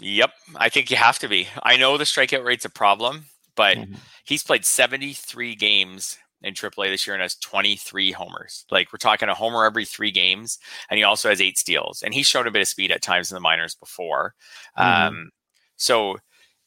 [0.00, 1.48] Yep, I think you have to be.
[1.62, 3.24] I know the strikeout rate's a problem,
[3.56, 3.94] but mm-hmm.
[4.24, 8.64] he's played 73 games in AAA this year and has 23 homers.
[8.70, 12.02] Like we're talking a homer every three games, and he also has eight steals.
[12.02, 14.34] And he's shown a bit of speed at times in the minors before.
[14.78, 15.08] Mm-hmm.
[15.08, 15.30] Um,
[15.76, 16.18] so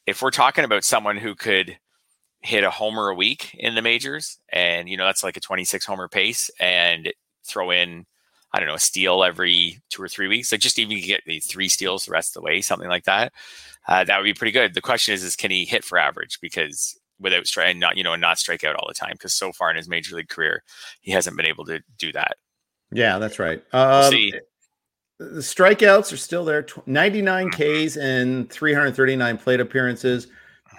[0.05, 1.77] if we're talking about someone who could
[2.41, 5.85] hit a homer a week in the majors, and you know that's like a 26
[5.85, 7.11] homer pace, and
[7.47, 8.05] throw in
[8.53, 11.39] I don't know, a steal every two or three weeks, like just even get the
[11.39, 13.33] three steals the rest of the way, something like that.
[13.87, 14.73] Uh, that would be pretty good.
[14.73, 16.39] The question is, is can he hit for average?
[16.39, 19.13] Because without strike, not you know, and not strike out all the time.
[19.13, 20.63] Because so far in his major league career,
[21.01, 22.37] he hasn't been able to do that.
[22.91, 23.63] Yeah, that's right.
[23.73, 24.33] Um, see.
[25.19, 26.65] The strikeouts are still there.
[26.85, 27.87] 99 mm-hmm.
[27.87, 30.27] Ks and 339 plate appearances.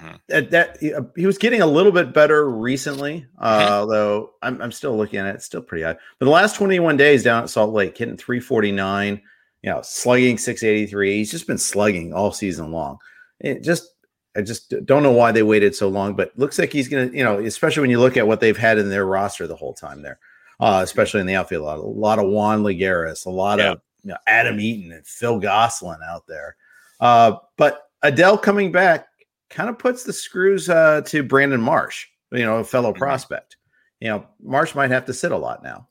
[0.04, 0.16] Mm-hmm.
[0.28, 3.72] That, that he, uh, was getting a little bit better recently, uh, mm-hmm.
[3.72, 5.36] although I'm, I'm still looking at it.
[5.36, 5.96] It's still pretty high.
[6.18, 9.22] But the last 21 days down at Salt Lake, hitting 349,
[9.62, 11.16] you know, slugging 683.
[11.16, 12.98] He's just been slugging all season long.
[13.40, 13.94] It just
[14.36, 17.16] I just don't know why they waited so long, but looks like he's going to,
[17.16, 19.74] you know, especially when you look at what they've had in their roster the whole
[19.74, 20.18] time there,
[20.58, 21.62] uh, especially in the outfield.
[21.62, 23.72] A lot, a lot of Juan Lagares, a lot yeah.
[23.72, 26.56] of you know, Adam Eaton and Phil Gosselin out there.
[27.00, 29.06] Uh, but Adell coming back
[29.54, 32.98] kind of puts the screws uh, to Brandon Marsh, you know, a fellow mm-hmm.
[32.98, 33.56] prospect.
[34.00, 35.88] You know, Marsh might have to sit a lot now.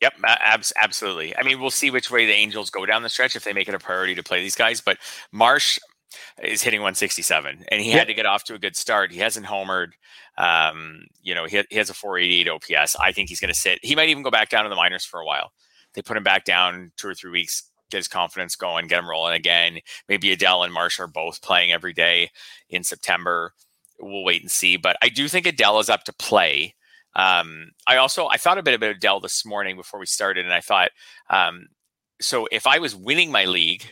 [0.00, 1.36] Yep, abs- absolutely.
[1.36, 3.68] I mean, we'll see which way the Angels go down the stretch if they make
[3.68, 4.80] it a priority to play these guys.
[4.80, 4.98] But
[5.32, 5.78] Marsh
[6.42, 7.98] is hitting 167, and he yep.
[7.98, 9.12] had to get off to a good start.
[9.12, 9.90] He hasn't homered.
[10.38, 12.96] Um, you know, he, he has a 488 OPS.
[12.96, 13.80] I think he's going to sit.
[13.82, 15.52] He might even go back down to the minors for a while.
[15.94, 19.08] They put him back down two or three weeks, get his confidence going, get him
[19.08, 19.78] rolling again.
[20.08, 22.30] Maybe Adell and Marsh are both playing every day
[22.68, 23.52] in September.
[24.00, 24.76] We'll wait and see.
[24.76, 26.74] But I do think Adell is up to play.
[27.16, 30.54] Um, I also I thought a bit about Adell this morning before we started, and
[30.54, 30.90] I thought,
[31.30, 31.66] um,
[32.20, 33.84] so if I was winning my league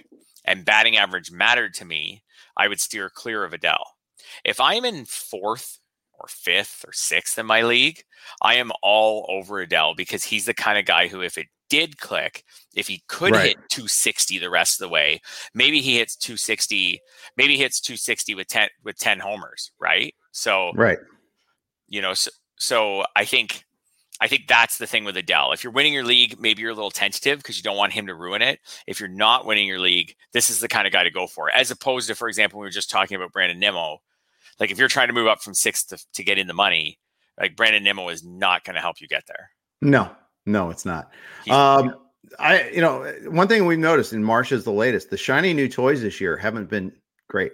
[0.45, 2.23] and batting average mattered to me,
[2.57, 3.85] I would steer clear of Adell.
[4.45, 5.79] If I'm in fourth
[6.19, 8.03] or fifth or sixth in my league,
[8.41, 11.99] I am all over Adell because he's the kind of guy who, if it did
[11.99, 13.49] click, if he could right.
[13.49, 15.21] hit 260 the rest of the way,
[15.55, 17.01] maybe he hits 260,
[17.37, 20.15] maybe he hits 260 with 10 with 10 homers, right?
[20.33, 20.99] So right.
[21.89, 23.65] You know, so, so I think
[24.21, 25.53] I think that's the thing with Adell.
[25.53, 28.07] If you're winning your league, maybe you're a little tentative because you don't want him
[28.07, 28.61] to ruin it.
[28.87, 31.51] If you're not winning your league, this is the kind of guy to go for.
[31.51, 33.99] As opposed to, for example, we were just talking about Brandon Nimmo.
[34.59, 36.99] Like if you're trying to move up from sixth to, to get in the money,
[37.39, 39.51] like Brandon Nimmo is not going to help you get there.
[39.83, 40.11] No,
[40.47, 41.11] no, it's not.
[41.51, 41.97] Um,
[42.39, 45.11] I, you know, one thing we've noticed in Marsh is the latest.
[45.11, 46.93] The shiny new toys this year haven't been
[47.29, 47.53] great.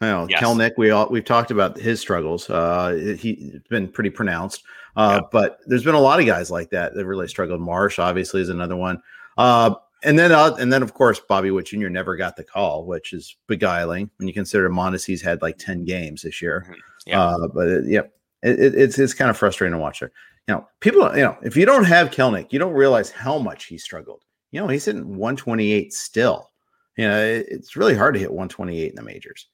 [0.00, 0.42] You know, yes.
[0.42, 2.50] Kelenic, we all we've talked about his struggles.
[2.50, 4.64] Uh, he's been pretty pronounced.
[4.96, 5.28] Uh, yeah.
[5.30, 7.60] but there's been a lot of guys like that that really struggled.
[7.60, 9.00] Marsh obviously is another one.
[9.38, 11.88] Uh, and then, uh, and then of course, Bobby Witt Jr.
[11.88, 16.22] never got the call, which is beguiling when you consider Mondesi's had like ten games
[16.22, 16.64] this year.
[16.66, 16.80] Mm-hmm.
[17.06, 17.22] Yeah.
[17.22, 20.12] Uh, but it, yep, it, it, it's it's kind of frustrating to watch there
[20.48, 23.66] you know, people, you know, if you don't have Kelenic, you don't realize how much
[23.66, 24.22] he struggled.
[24.50, 26.50] You know, he's hitting 128 still.
[26.96, 29.48] You know, it, it's really hard to hit 128 in the majors.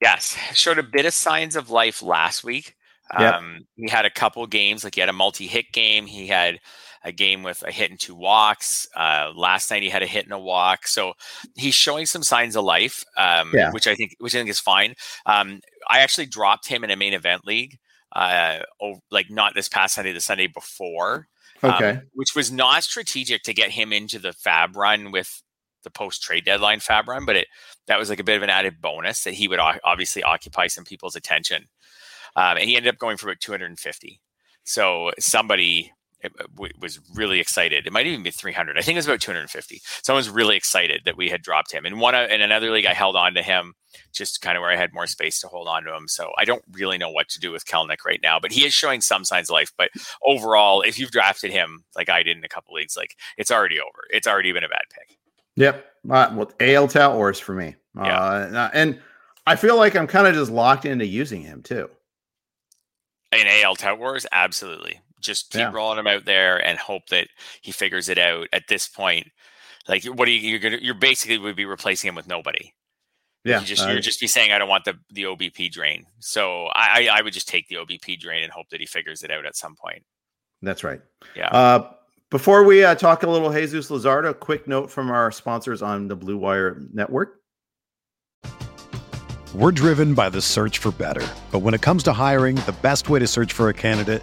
[0.00, 2.76] Yes, showed a bit of signs of life last week.
[3.18, 3.34] Yep.
[3.34, 6.06] Um, he had a couple games, like he had a multi-hit game.
[6.06, 6.58] He had
[7.04, 8.88] a game with a hit and two walks.
[8.96, 10.88] Uh, last night he had a hit and a walk.
[10.88, 11.12] So
[11.54, 13.70] he's showing some signs of life, um, yeah.
[13.70, 14.94] which I think, which I think is fine.
[15.24, 17.78] Um, I actually dropped him in a main event league
[18.16, 21.28] uh, oh, like not this past Sunday, the Sunday before.
[21.62, 21.90] Um, okay.
[21.90, 25.42] Um, which was not strategic to get him into the fab run with
[25.84, 27.48] the post trade deadline fab run, but it
[27.86, 30.84] that was like a bit of an added bonus that he would obviously occupy some
[30.84, 31.68] people's attention.
[32.34, 34.20] Um, and he ended up going for about 250.
[34.64, 35.92] So somebody
[36.56, 37.86] was really excited.
[37.86, 38.78] It might even be 300.
[38.78, 39.80] I think it was about 250.
[40.02, 41.86] Someone's really excited that we had dropped him.
[41.86, 43.74] In one in another league, I held on to him
[44.12, 46.08] just kind of where I had more space to hold on to him.
[46.08, 48.72] So I don't really know what to do with Kelenic right now, but he is
[48.72, 49.72] showing some signs of life.
[49.76, 49.90] But
[50.24, 53.80] overall, if you've drafted him like I did in a couple leagues, like it's already
[53.80, 54.04] over.
[54.10, 55.18] It's already been a bad pick.
[55.56, 55.86] Yep.
[56.10, 57.76] Uh, well, AL Wars for me.
[57.96, 58.20] Yeah.
[58.20, 59.00] Uh, and
[59.46, 61.88] I feel like I'm kind of just locked into using him too.
[63.32, 65.00] In AL Tout Wars, absolutely.
[65.20, 65.72] Just keep yeah.
[65.72, 67.28] rolling him out there and hope that
[67.62, 68.48] he figures it out.
[68.52, 69.28] At this point,
[69.88, 70.50] like what are you?
[70.50, 70.78] You're gonna.
[70.80, 72.72] You're basically would be replacing him with nobody.
[73.44, 76.06] Yeah, you just uh, you're just be saying I don't want the the OBP drain.
[76.18, 79.30] So I I would just take the OBP drain and hope that he figures it
[79.30, 80.02] out at some point.
[80.62, 81.00] That's right.
[81.36, 81.48] Yeah.
[81.48, 81.92] Uh,
[82.30, 86.08] before we uh, talk a little Jesus Luzardo, a quick note from our sponsors on
[86.08, 87.40] the Blue Wire Network.
[89.54, 93.08] We're driven by the search for better, but when it comes to hiring, the best
[93.08, 94.22] way to search for a candidate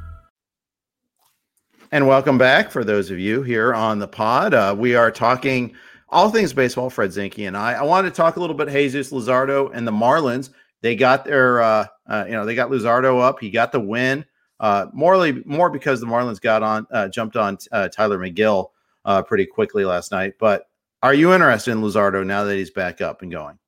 [1.93, 4.53] And welcome back for those of you here on the pod.
[4.53, 5.75] Uh, we are talking
[6.07, 6.89] all things baseball.
[6.89, 7.73] Fred Zinkie and I.
[7.73, 10.51] I wanted to talk a little bit Jesus Luzardo and the Marlins.
[10.79, 13.41] They got their, uh, uh, you know, they got Luzardo up.
[13.41, 14.23] He got the win.
[14.57, 18.69] Uh, morely, more because the Marlins got on, uh, jumped on uh, Tylor Megill
[19.03, 20.35] uh, pretty quickly last night.
[20.39, 20.69] But
[21.03, 23.59] are you interested in Luzardo now that he's back up and going?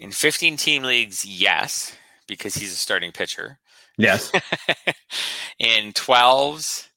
[0.00, 1.94] In 15 team leagues, yes,
[2.26, 3.60] because he's a starting pitcher.
[3.98, 4.32] Yes.
[5.58, 6.88] in 12s,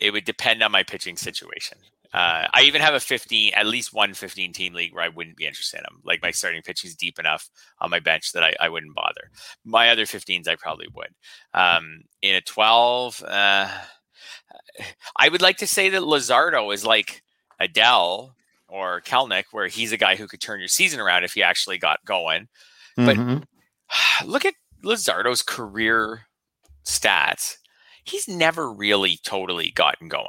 [0.00, 1.78] it would depend on my pitching situation.
[2.12, 5.36] Uh, I even have a 15, at least one 15 team league where I wouldn't
[5.36, 6.00] be interested in him.
[6.04, 7.48] Like my starting pitching is deep enough
[7.80, 9.30] on my bench that I, I wouldn't bother.
[9.64, 11.14] My other 15s, I probably would.
[11.54, 13.68] Um, in a 12, uh,
[15.16, 17.22] I would like to say that Luzardo is like
[17.60, 18.32] Adell
[18.66, 21.78] or Kelenic, where he's a guy who could turn your season around if he actually
[21.78, 22.48] got going.
[22.96, 24.28] But mm-hmm.
[24.28, 26.22] look at Luzardo's career
[26.84, 27.56] stats,
[28.04, 30.28] he's never really totally gotten going.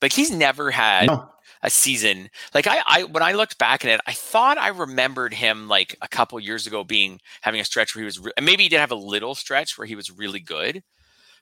[0.00, 1.28] Like he's never had no.
[1.62, 2.30] a season.
[2.54, 5.96] Like I, I, when I looked back at it, I thought I remembered him like
[6.00, 8.80] a couple years ago being having a stretch where he was, re- maybe he did
[8.80, 10.82] have a little stretch where he was really good,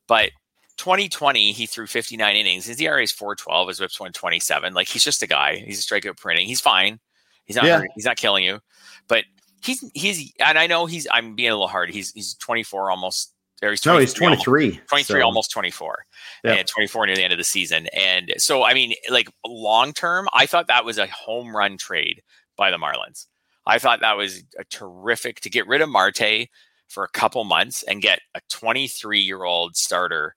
[0.06, 0.30] but
[0.78, 2.66] 2020 he threw 59 innings.
[2.66, 3.68] His ERA is 412.
[3.68, 4.74] His WHIP's 127.
[4.74, 5.56] Like he's just a guy.
[5.56, 6.46] He's a strikeout per inning.
[6.46, 6.98] He's fine.
[7.44, 7.64] He's not.
[7.64, 7.82] Yeah.
[7.94, 8.60] He's not killing you.
[9.08, 9.24] But
[9.66, 11.90] he's he's and I know he's I'm being a little hard.
[11.90, 14.64] He's he's 24 almost or he's no, he's 23.
[14.64, 15.24] Almost, 23 so.
[15.24, 16.04] almost 24.
[16.44, 16.58] Yep.
[16.58, 17.88] And 24 near the end of the season.
[17.88, 22.22] And so I mean like long term, I thought that was a home run trade
[22.56, 23.26] by the Marlins.
[23.66, 26.48] I thought that was a terrific to get rid of Marte
[26.88, 30.36] for a couple months and get a 23 year old starter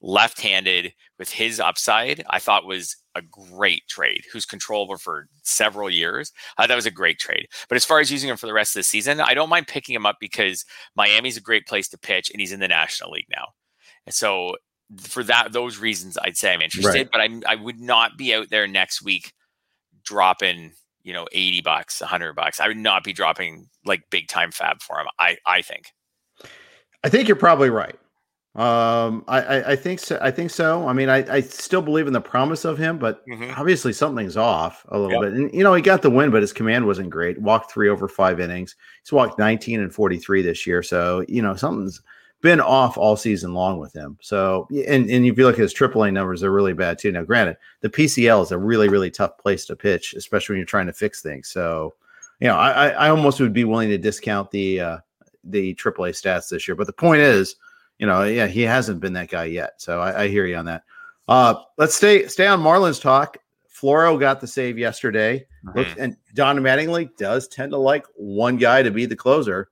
[0.00, 4.24] left-handed with his upside, I thought was a great trade.
[4.32, 6.32] Who's controllable for several years?
[6.56, 7.48] Uh, that was a great trade.
[7.68, 9.68] But as far as using him for the rest of the season, I don't mind
[9.68, 10.64] picking him up because
[10.96, 13.48] Miami's a great place to pitch, and he's in the National League now.
[14.06, 14.56] And so
[15.00, 16.92] for that those reasons, I'd say I'm interested.
[16.92, 17.10] Right.
[17.12, 19.32] But I I would not be out there next week
[20.04, 24.50] dropping you know 80 bucks 100 bucks i would not be dropping like big time
[24.50, 25.92] fab for him i i think
[27.04, 27.96] i think you're probably right
[28.54, 30.18] um, I, I, think so.
[30.20, 30.88] I think so.
[30.88, 33.52] I mean, I, I still believe in the promise of him, but mm-hmm.
[33.56, 35.32] obviously something's off a little yep.
[35.32, 35.40] bit.
[35.40, 37.40] And you know, he got the win, but his command wasn't great.
[37.40, 38.74] Walked three over five innings.
[39.04, 40.82] He's walked 19 and 43 this year.
[40.82, 42.02] So you know, something's
[42.40, 44.18] been off all season long with him.
[44.22, 47.12] So and and if you look at his AAA numbers, they're really bad too.
[47.12, 50.66] Now, granted, the PCL is a really really tough place to pitch, especially when you're
[50.66, 51.48] trying to fix things.
[51.48, 51.94] So
[52.40, 54.98] you know, I I almost would be willing to discount the uh,
[55.44, 56.74] the AAA stats this year.
[56.74, 57.54] But the point is
[57.98, 59.80] you know, yeah, he hasn't been that guy yet.
[59.80, 60.84] So I, I hear you on that.
[61.26, 63.36] Uh, let's stay stay on Marlins talk.
[63.74, 65.46] Floro got the save yesterday.
[65.66, 66.00] Mm-hmm.
[66.00, 69.68] And Don Mattingly does tend to like one guy to be the closer.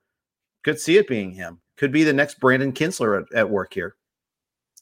[0.62, 1.60] Could see it being him.
[1.76, 3.96] Could be the next Brandon Kintzler at, at work here.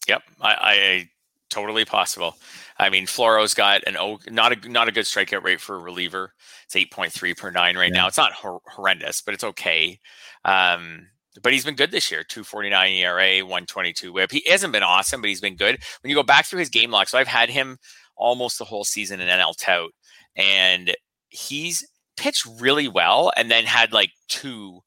[0.09, 1.11] Yep, I, I
[1.51, 2.37] totally possible.
[2.79, 3.97] I mean, Floro's got an
[4.29, 6.35] not a not a good strikeout rate for a reliever.
[6.65, 8.03] It's eight point three per nine right yeah.
[8.03, 8.09] now.
[8.09, 10.01] It's not hor- horrendous, but it's okay.
[10.45, 11.07] Um,
[11.43, 14.31] but he's been good this year 249 ERA, 122 whip.
[14.31, 15.83] He hasn't been awesome, but he's been good.
[16.03, 17.79] When you go back through his game log, so I've had him
[18.17, 19.91] almost the whole season in NL tout,
[20.37, 20.95] and
[21.29, 21.85] he's
[22.17, 24.81] pitched really well and then had like two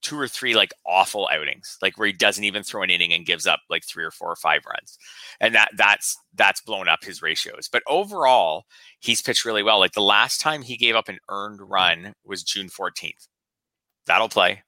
[0.00, 3.26] two or three like awful outings like where he doesn't even throw an inning and
[3.26, 4.96] gives up like three or four or five runs
[5.40, 8.64] and that that's that's blown up his ratios but overall
[9.00, 12.44] he's pitched really well like the last time he gave up an earned run was
[12.44, 13.26] june 14th
[14.06, 14.62] that'll play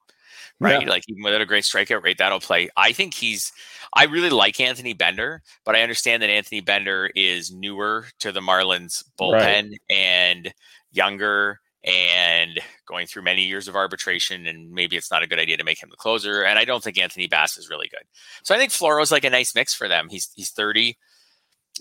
[0.61, 0.83] right?
[0.83, 0.89] Yeah.
[0.89, 2.69] Like even without a great strikeout rate, that'll play.
[2.77, 3.53] I think he's.
[3.93, 8.41] I really like Anthony Bender, but I understand that Anthony Bender is newer to the
[8.41, 9.79] Marlins bullpen right.
[9.89, 10.53] and
[10.93, 15.57] younger and going through many years of arbitration, and maybe it's not a good idea
[15.57, 16.43] to make him the closer.
[16.43, 18.05] And I don't think Anthony Bass is really good.
[18.45, 20.09] So I think Floro's like a nice mix for them.
[20.11, 20.97] He's he's 30.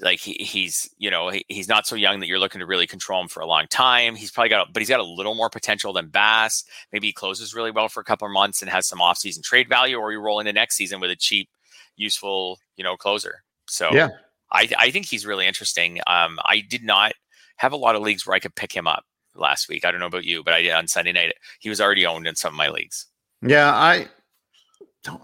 [0.01, 2.87] Like he, he's you know he, he's not so young that you're looking to really
[2.87, 4.15] control him for a long time.
[4.15, 6.63] He's probably got, but he's got a little more potential than Bass.
[6.93, 9.67] Maybe he closes really well for a couple of months and has some offseason trade
[9.67, 11.49] value, or you roll into next season with a cheap,
[11.95, 13.43] useful you know closer.
[13.67, 14.09] So yeah,
[14.51, 15.99] I I think he's really interesting.
[16.07, 17.13] Um, I did not
[17.57, 19.03] have a lot of leagues where I could pick him up
[19.35, 19.85] last week.
[19.85, 21.33] I don't know about you, but I did on Sunday night.
[21.59, 23.07] He was already owned in some of my leagues.
[23.41, 24.07] Yeah, I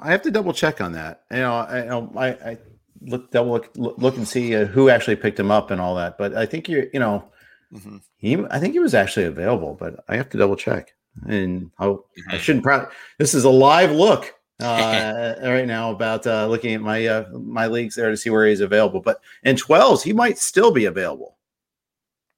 [0.02, 1.24] I have to double check on that.
[1.32, 2.58] You know, I I, I
[3.06, 6.18] look double look, look and see uh, who actually picked him up and all that.
[6.18, 7.24] But I think you you know
[7.74, 7.98] mm-hmm.
[8.18, 10.94] he I think he was actually available, but I have to double check.
[11.28, 12.32] And i mm-hmm.
[12.32, 12.90] I shouldn't probably.
[13.20, 17.68] This is a live look uh, right now about uh, looking at my uh, my
[17.68, 19.02] leagues there to see where he's available.
[19.02, 21.38] But in twelves, he might still be available.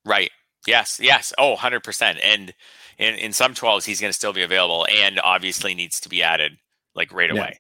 [0.05, 0.31] Right.
[0.65, 1.33] Yes, yes.
[1.37, 2.19] Oh, 100%.
[2.23, 2.53] And
[2.97, 6.23] in, in some 12s, he's going to still be available and obviously needs to be
[6.23, 6.57] added
[6.95, 7.39] like right yeah.
[7.39, 7.59] away.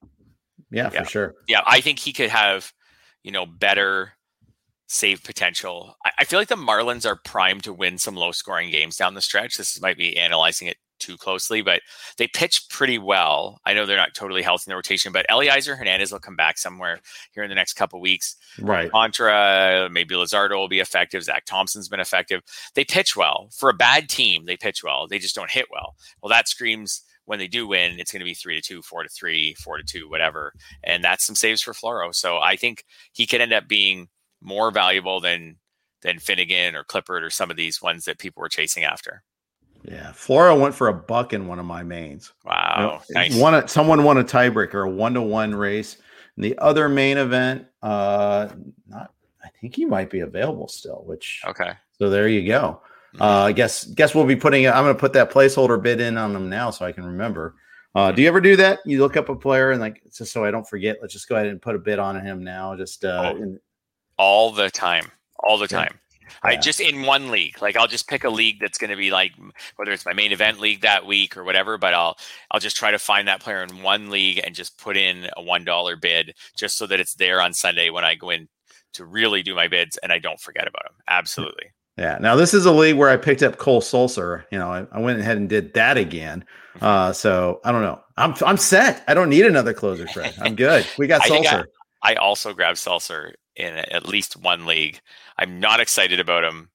[0.69, 1.35] Yeah, yeah, for sure.
[1.47, 2.73] Yeah, I think he could have,
[3.27, 4.13] you know, better
[4.87, 5.97] save potential.
[6.05, 9.15] I, I feel like the Marlins are primed to win some low scoring games down
[9.15, 9.57] the stretch.
[9.57, 11.81] This might be analyzing it too closely, but
[12.17, 13.59] they pitch pretty well.
[13.65, 16.57] I know they're not totally healthy in the rotation, but Elieser Hernandez will come back
[16.57, 17.01] somewhere
[17.33, 18.37] here in the next couple weeks.
[18.61, 18.89] Right.
[18.89, 21.21] Contra, maybe Luzardo will be effective.
[21.21, 22.41] Zach Thompson's been effective.
[22.75, 23.49] They pitch well.
[23.51, 25.05] For a bad team, they pitch well.
[25.05, 25.95] They just don't hit well.
[26.23, 29.03] Well, that screams when they do win, it's going to be three to two, four
[29.03, 30.53] to three, four to two, whatever.
[30.83, 32.15] And that's some saves for Floro.
[32.15, 34.07] So I think he could end up being
[34.41, 35.57] more valuable than
[36.03, 39.23] than Finnegan or Clippard or some of these ones that people were chasing after.
[39.83, 42.33] Yeah, Floro went for a buck in one of my mains.
[42.45, 42.75] Wow,
[43.09, 43.35] you know, nice.
[43.35, 45.97] Won someone won a tiebreaker, a one to one race.
[46.35, 48.47] And the other main event, uh,
[48.87, 49.11] not
[49.43, 51.03] I think he might be available still.
[51.05, 52.81] Which okay, so there you go.
[53.19, 54.67] Uh, I guess guess we'll be putting.
[54.67, 57.55] I'm going to put that placeholder bid in on them now so I can remember.
[57.95, 58.79] Uh, do you ever do that?
[58.85, 60.97] You look up a player and like just so I don't forget.
[61.01, 62.75] Let's just go ahead and put a bid on him now.
[62.75, 63.59] Just uh, oh, in,
[64.17, 65.97] all the time, all the time.
[66.43, 67.61] I just in one league.
[67.61, 69.31] Like I'll just pick a league that's going to be like
[69.77, 71.77] whether it's my main event league that week or whatever.
[71.77, 72.17] But I'll
[72.51, 75.41] I'll just try to find that player in one league and just put in a
[75.41, 78.47] one dollar bid just so that it's there on Sunday when I go in
[78.93, 80.95] to really do my bids and I don't forget about them.
[81.07, 81.71] Absolutely.
[81.97, 82.17] Yeah.
[82.21, 84.43] Now this is a league where I picked up Cole Sulser.
[84.51, 86.45] You know, I, I went ahead and did that again.
[86.79, 87.99] Uh, so I don't know.
[88.17, 89.03] I'm I'm set.
[89.07, 90.35] I don't need another closer, Fred.
[90.39, 90.85] I'm good.
[90.99, 91.65] We got Sulser.
[92.03, 95.01] I, I also grabbed Sulser in at least one league.
[95.39, 96.69] I'm not excited about him,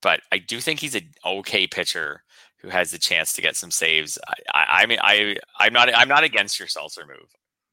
[0.00, 2.22] but I do think he's an okay pitcher
[2.58, 4.18] who has the chance to get some saves.
[4.28, 7.28] I, I, I mean, I I'm not I'm not against your Sulser move.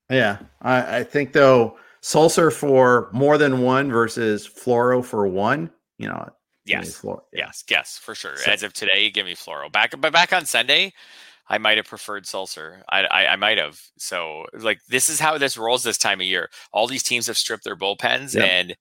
[0.09, 5.71] Yeah, I, I think though Sulser for more than one versus Floro for one.
[5.97, 6.29] You know,
[6.65, 7.13] yes, yeah.
[7.33, 8.37] yes, yes, for sure.
[8.37, 10.93] So, As of today, give me Floro back, but back on Sunday,
[11.47, 12.81] I might have preferred Sulser.
[12.89, 13.79] I, I, I might have.
[13.97, 16.49] So like this is how this rolls this time of year.
[16.73, 18.75] All these teams have stripped their bullpens, and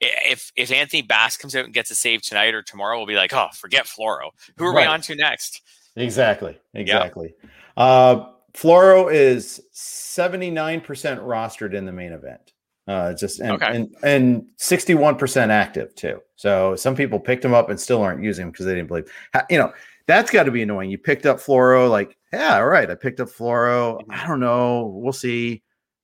[0.00, 3.14] if if Anthony Bass comes out and gets a save tonight or tomorrow, we'll be
[3.14, 4.30] like, oh, forget Floro.
[4.56, 4.86] Who are right.
[4.86, 5.62] we on to next?
[5.96, 6.58] Exactly.
[6.74, 7.34] Exactly.
[7.42, 7.82] Yeah.
[7.82, 12.52] Uh, Floro is seventy nine percent rostered in the main event.
[12.90, 13.76] Uh, just and, okay.
[13.76, 16.20] and and sixty one percent active too.
[16.34, 19.08] So some people picked him up and still aren't using him because they didn't believe.
[19.48, 19.72] You know,
[20.08, 20.90] that's got to be annoying.
[20.90, 24.02] You picked up Floro, like, yeah, all right, I picked up Floro.
[24.10, 24.86] I don't know.
[24.86, 25.62] We'll see.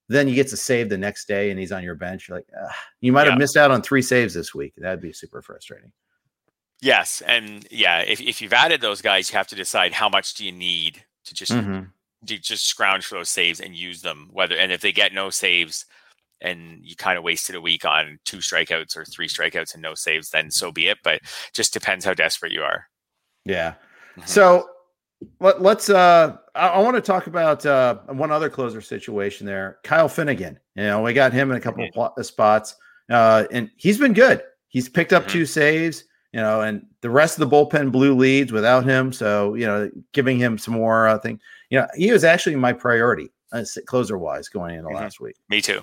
[0.08, 2.28] Then you get to save the next day and he's on your bench.
[2.28, 2.46] You're like,
[3.00, 3.30] you might yeah.
[3.30, 4.74] have missed out on three saves this week.
[4.76, 5.90] That'd be super frustrating.
[6.80, 7.20] Yes.
[7.26, 10.44] And yeah, if, if you've added those guys, you have to decide how much do
[10.44, 11.86] you need to just mm-hmm.
[12.26, 14.28] to just scrounge for those saves and use them.
[14.32, 15.86] Whether and if they get no saves
[16.40, 19.94] and you kind of wasted a week on two strikeouts or three strikeouts and no
[19.94, 20.98] saves, then so be it.
[21.02, 21.20] But
[21.52, 22.86] just depends how desperate you are.
[23.44, 23.74] Yeah.
[24.16, 24.26] Mm-hmm.
[24.26, 24.68] So
[25.40, 29.78] let, us uh I, I want to talk about uh one other closer situation there.
[29.82, 30.58] Kyle Finnegan.
[30.74, 31.98] You know, we got him in a couple mm-hmm.
[31.98, 32.76] of pl- spots.
[33.10, 34.42] Uh and he's been good.
[34.68, 35.32] He's picked up mm-hmm.
[35.32, 39.12] two saves, you know, and the rest of the bullpen blew leads without him.
[39.12, 42.74] So, you know, giving him some more, I think, you know, he was actually my
[42.74, 44.96] priority uh, closer wise going into mm-hmm.
[44.96, 45.36] last week.
[45.48, 45.80] Me too.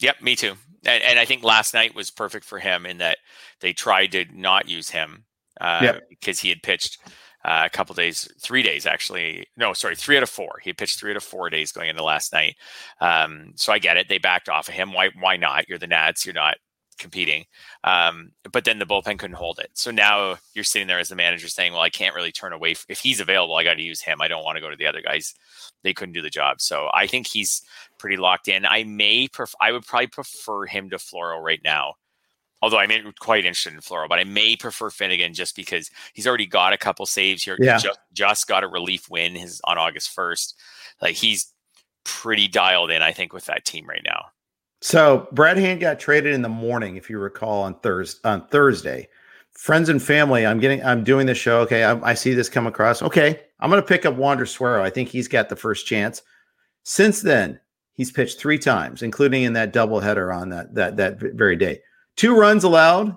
[0.00, 0.54] Yep, me too.
[0.86, 3.18] And, and, I think last night was perfect for him in that
[3.60, 5.24] they tried to not use him
[5.60, 6.08] uh, yep.
[6.08, 6.98] because he had pitched
[7.44, 9.46] uh, a couple days, three days actually.
[9.56, 10.60] No, sorry, three out of four.
[10.62, 12.56] He pitched three out of four days going into last night.
[13.00, 14.08] Um, so I get it.
[14.08, 14.92] They backed off of him.
[14.92, 15.10] Why?
[15.18, 15.68] Why not?
[15.68, 16.26] You're the Nats.
[16.26, 16.56] You're not
[16.98, 17.44] competing.
[17.84, 19.70] Um, but then the bullpen couldn't hold it.
[19.74, 22.74] So now you're sitting there as the manager saying, "Well, I can't really turn away.
[22.88, 24.20] If he's available, I got to use him.
[24.20, 25.34] I don't want to go to the other guys.
[25.82, 27.62] They couldn't do the job." So I think he's
[27.98, 28.64] pretty locked in.
[28.64, 31.94] I may, pref- I would probably prefer him to Floro right now
[32.60, 32.90] Although I'm
[33.20, 36.76] quite interested in Floro, but I may prefer Finnegan just because he's already got a
[36.76, 37.56] couple saves here.
[37.60, 37.78] Yeah.
[37.78, 40.54] Just, just got a relief win his on August 1st.
[41.00, 41.52] Like he's
[42.04, 44.26] pretty dialed in, I think, with that team right now.
[44.80, 48.28] So Brad Hand got traded in the morning, if you recall, on Thursday.
[48.28, 49.08] On Thursday,
[49.52, 50.44] friends and family.
[50.44, 50.84] I'm getting.
[50.84, 51.60] I'm doing the show.
[51.60, 53.02] Okay, I, I see this come across.
[53.02, 54.82] Okay, I'm going to pick up Wander Suero.
[54.82, 56.22] I think he's got the first chance.
[56.84, 57.60] Since then,
[57.98, 61.80] he's pitched three times, including in that doubleheader on that that that very day.
[62.16, 63.14] Two runs allowed,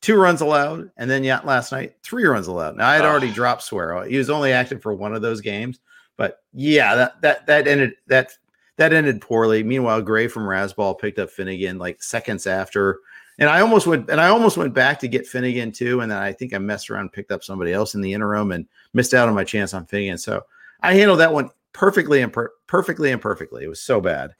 [0.00, 2.76] two runs allowed, and then yeah, last night three runs allowed.
[2.76, 3.08] Now I had oh.
[3.08, 4.02] already dropped Suero.
[4.02, 5.78] He was only active for one of those games,
[6.16, 8.32] but yeah, that that that ended that
[8.78, 9.62] that ended poorly.
[9.62, 12.98] Meanwhile, Grey from Razzball picked up Finnegan like seconds after.
[13.38, 16.00] And I almost went and I almost went back to get Finnegan too.
[16.00, 18.66] And then I think I messed around picked up somebody else in the interim and
[18.92, 20.18] missed out on my chance on Finnegan.
[20.18, 20.42] So
[20.82, 23.64] I handled that one perfectly and per- perfectly and perfectly.
[23.64, 24.34] It was so bad.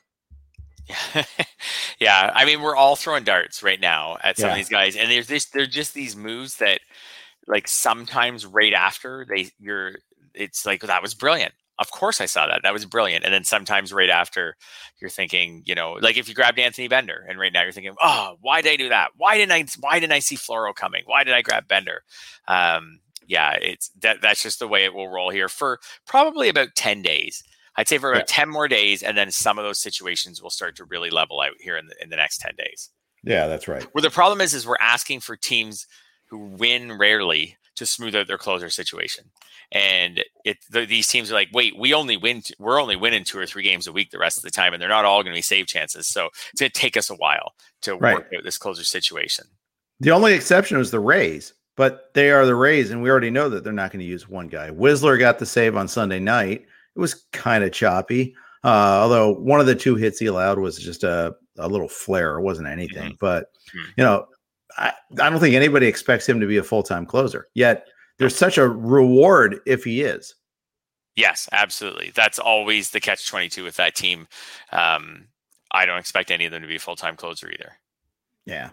[1.99, 2.33] yeah.
[2.35, 4.53] I mean, we're all throwing darts right now at some yeah.
[4.53, 4.97] of these guys.
[4.97, 6.81] And there's this they're just these moves that
[7.47, 9.97] like sometimes right after they you're
[10.35, 12.61] it's like that was brilliant of course I saw that.
[12.63, 13.25] That was brilliant.
[13.25, 14.57] And then sometimes right after
[15.01, 17.97] you're thinking, you know, like if you grabbed Anthony Bender and right now you're thinking,
[18.01, 19.11] oh, why did I do that?
[19.17, 21.03] Why didn't I why didn't I see Floro coming?
[21.07, 22.05] Why did I grab Bender?
[22.47, 26.75] Um, yeah, it's that that's just the way it will roll here for probably about
[26.77, 27.43] 10 days.
[27.77, 28.37] I'd say for about yeah.
[28.37, 31.55] 10 more days, and then some of those situations will start to really level out
[31.61, 32.91] here in the in the next 10 days.
[33.25, 33.83] Yeah, that's right.
[33.93, 35.87] Where the problem is, is we're asking for teams
[36.29, 39.31] who win rarely to smooth out their closer situation.
[39.71, 43.25] And it the, these teams are like, wait, we only win, t- we're only winning
[43.25, 45.23] two or three games a week the rest of the time, and they're not all
[45.23, 46.07] going to be save chances.
[46.07, 48.15] So it's going to take us a while to right.
[48.15, 49.47] work out this closer situation.
[50.01, 53.49] The only exception was the Rays, but they are the Rays, and we already know
[53.49, 54.71] that they're not going to use one guy.
[54.71, 56.67] Whistler got the save on Sunday night.
[56.95, 60.79] It was kind of choppy, uh, although one of the two hits he allowed was
[60.79, 62.39] just a, a little flare.
[62.39, 63.17] It wasn't anything, mm-hmm.
[63.21, 63.91] but mm-hmm.
[63.97, 64.27] you know,
[64.77, 67.49] I, I don't think anybody expects him to be a full time closer.
[67.55, 67.87] Yet
[68.19, 70.35] there's such a reward if he is.
[71.15, 72.11] Yes, absolutely.
[72.15, 74.29] That's always the catch 22 with that team.
[74.71, 75.27] Um,
[75.71, 77.73] I don't expect any of them to be a full time closer either.
[78.47, 78.71] Yeah.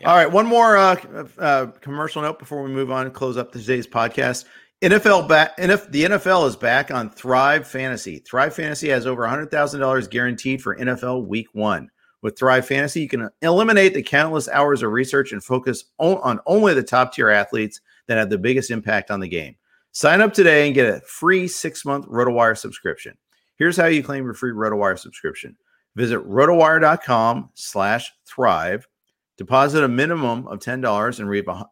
[0.00, 0.10] Yeah.
[0.10, 0.30] All right.
[0.30, 4.44] One more uh, uh, commercial note before we move on and close up today's podcast.
[4.82, 5.56] NFL back.
[5.56, 8.18] NF, the NFL is back on Thrive Fantasy.
[8.18, 11.90] Thrive Fantasy has over $100,000 guaranteed for NFL Week One.
[12.22, 16.74] With Thrive Fantasy, you can eliminate the countless hours of research and focus on only
[16.74, 19.56] the top tier athletes that have the biggest impact on the game.
[19.92, 23.16] Sign up today and get a free six month RotoWire subscription.
[23.56, 25.56] Here's how you claim your free RotoWire subscription.
[25.94, 28.86] Visit rotowire.com slash thrive,
[29.36, 31.28] deposit a minimum of $10 and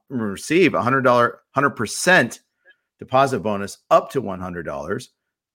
[0.09, 2.41] receive a $100, 100%
[2.99, 5.09] deposit bonus up to $100.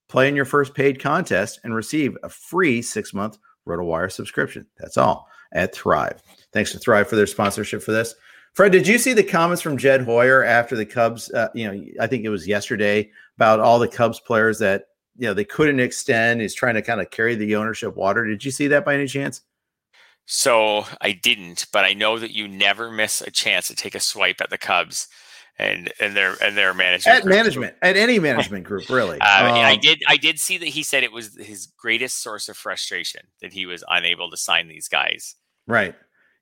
[0.07, 3.37] Play in your first paid contest and receive a free six month
[3.67, 4.65] RotoWire subscription.
[4.77, 6.21] That's all at Thrive.
[6.51, 8.15] Thanks to Thrive for their sponsorship for this.
[8.53, 11.31] Fred, did you see the comments from Jed Hoyer after the Cubs?
[11.31, 14.87] Uh, you know, I think it was yesterday about all the Cubs players that
[15.17, 16.41] you know they couldn't extend.
[16.41, 18.25] He's trying to kind of carry the ownership water.
[18.25, 19.41] Did you see that by any chance?
[20.31, 23.99] So I didn't, but I know that you never miss a chance to take a
[23.99, 25.07] swipe at the Cubs
[25.57, 27.33] and and their and their management at group.
[27.33, 29.19] management at any management group really.
[29.19, 32.47] uh, um, I did I did see that he said it was his greatest source
[32.47, 35.35] of frustration that he was unable to sign these guys.
[35.65, 35.95] Right.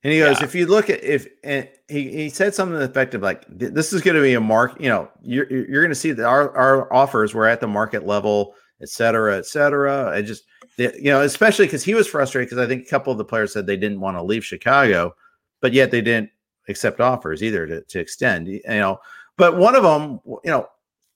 [0.04, 0.44] And he goes, yeah.
[0.44, 4.16] if you look at if and he, he said something effective like this is going
[4.16, 7.32] to be a mark, you know, you're you're going to see that our our offers
[7.32, 10.10] were at the market level, et cetera, et cetera.
[10.10, 10.44] I just
[10.78, 13.52] you know, especially because he was frustrated because I think a couple of the players
[13.52, 15.14] said they didn't want to leave Chicago,
[15.60, 16.30] but yet they didn't
[16.68, 18.98] accept offers either to, to extend, you know.
[19.36, 20.68] But one of them, you know,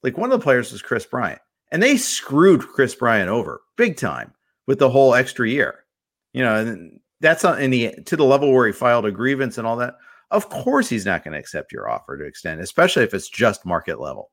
[0.03, 1.41] like one of the players was Kris Bryant,
[1.71, 4.33] and they screwed Kris Bryant over big time
[4.67, 5.85] with the whole extra year,
[6.33, 9.67] you know, and that's not any to the level where he filed a grievance and
[9.67, 9.95] all that.
[10.33, 13.67] Of course, he's not going to accept your offer to extend, especially if it's just
[13.67, 14.31] market level.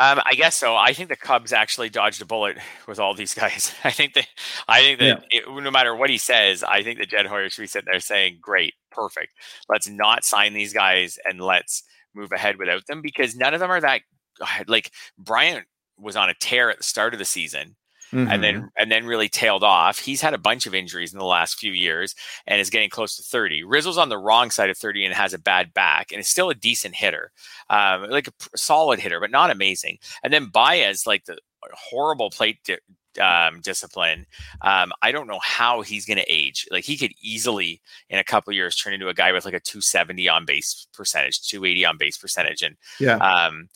[0.00, 0.74] Um, I guess so.
[0.74, 3.72] I think the Cubs actually dodged a bullet with all these guys.
[3.84, 4.26] I think that
[4.66, 5.40] I think that yeah.
[5.40, 8.00] it, no matter what he says, I think that Jed Hoyer should be sitting there
[8.00, 9.34] saying, "Great, perfect.
[9.68, 11.84] Let's not sign these guys and let's
[12.14, 14.02] move ahead without them because none of them are that
[14.66, 15.66] like Bryant
[15.98, 17.76] was on a tear at the start of the season
[18.14, 18.30] mm-hmm.
[18.30, 19.98] and then and then really tailed off.
[19.98, 22.14] He's had a bunch of injuries in the last few years
[22.46, 23.64] and is getting close to 30.
[23.64, 26.50] Rizzo's on the wrong side of 30 and has a bad back and is still
[26.50, 27.32] a decent hitter,
[27.70, 29.98] um, like a solid hitter, but not amazing.
[30.22, 31.38] And then Baez, like the
[31.72, 32.78] horrible plate di-
[33.20, 34.26] um, discipline.
[34.60, 36.66] Um, I don't know how he's going to age.
[36.70, 39.60] Like he could easily, in a couple years, turn into a guy with like a
[39.60, 43.16] 270 on base percentage, 280 on base percentage, and yeah.
[43.16, 43.68] Um,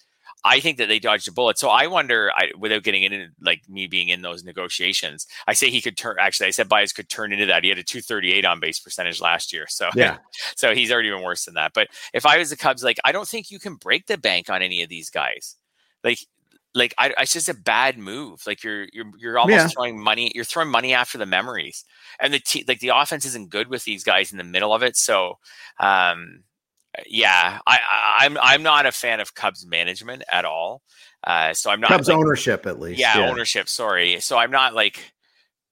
[0.44, 1.58] I think that they dodged a bullet.
[1.58, 5.68] So I wonder, I, without getting into like me being in those negotiations, I say
[5.68, 6.16] he could turn.
[6.20, 7.64] Actually, I said Baez could turn into that.
[7.64, 9.66] He had a 238 on base percentage last year.
[9.68, 10.18] So yeah,
[10.56, 11.72] so he's already been worse than that.
[11.74, 14.48] But if I was the Cubs, like I don't think you can break the bank
[14.48, 15.56] on any of these guys.
[16.04, 16.18] Like
[16.74, 18.42] like I, it's just a bad move.
[18.46, 19.68] Like you're you're you're almost yeah.
[19.68, 20.30] throwing money.
[20.34, 21.84] You're throwing money after the memories,
[22.20, 24.96] and the like the offense isn't good with these guys in the middle of it.
[24.96, 25.38] So,
[25.80, 26.44] um,
[27.06, 27.78] yeah, I,
[28.20, 30.82] I am I'm, I'm not a fan of Cubs management at all.
[31.24, 33.00] Uh, so I'm not Cubs like, ownership at least.
[33.00, 33.68] Yeah, yeah, ownership.
[33.68, 34.20] Sorry.
[34.20, 35.12] So I'm not like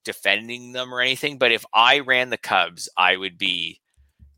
[0.04, 1.38] defending them or anything.
[1.38, 3.80] But if I ran the Cubs, I would be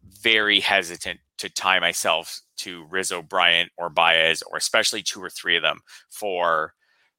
[0.05, 5.57] very hesitant to tie myself to Rizzo, Bryant, or Baez, or especially two or three
[5.57, 5.80] of them
[6.11, 6.74] for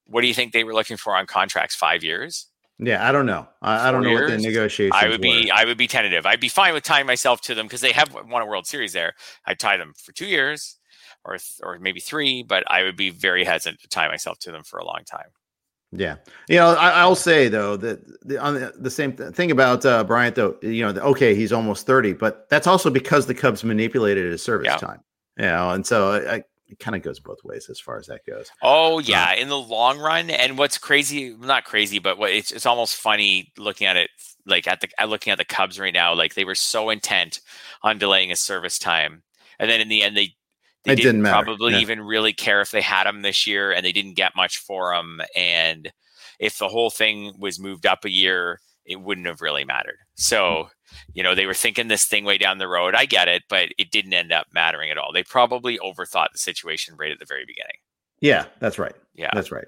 [0.06, 1.76] what do you think they were looking for on contracts?
[1.76, 2.48] Five years?
[2.80, 3.48] Yeah, I don't know.
[3.62, 4.32] I, I don't know years?
[4.32, 4.96] what the negotiations.
[4.96, 5.54] I would be, were.
[5.54, 6.26] I would be tentative.
[6.26, 8.94] I'd be fine with tying myself to them because they have won a World Series
[8.94, 9.14] there.
[9.46, 10.78] I'd tie them for two years,
[11.26, 14.64] or or maybe three, but I would be very hesitant to tie myself to them
[14.64, 15.28] for a long time.
[15.92, 16.18] Yeah,
[16.48, 19.84] you know, I, will say though that the, on the, the same th- thing about
[19.86, 23.34] uh, Bryant though, you know, the, okay, he's almost thirty, but that's also because the
[23.34, 24.78] Cubs manipulated his service yeah.
[24.78, 25.00] time.
[25.38, 28.26] You know, and so I, it kind of goes both ways as far as that
[28.26, 28.50] goes.
[28.62, 32.52] Oh yeah, um, in the long run, and what's crazy, not crazy, but what it's,
[32.52, 34.10] it's almost funny looking at it,
[34.46, 37.40] like at the looking at the Cubs right now, like they were so intent
[37.82, 39.24] on delaying his service time,
[39.60, 40.36] and then in the end they
[40.86, 41.80] they didn't, didn't probably yeah.
[41.80, 44.94] even really care if they had him this year, and they didn't get much for
[44.94, 45.22] him.
[45.36, 45.92] And
[46.40, 49.98] if the whole thing was moved up a year, it wouldn't have really mattered.
[50.16, 50.70] So,
[51.14, 52.96] you know, they were thinking this thing way down the road.
[52.96, 55.14] I get it, but it didn't end up mattering at all.
[55.14, 57.78] They probably overthought the situation right at the very beginning.
[58.20, 58.96] Yeah, that's right.
[59.14, 59.68] Yeah, that's right.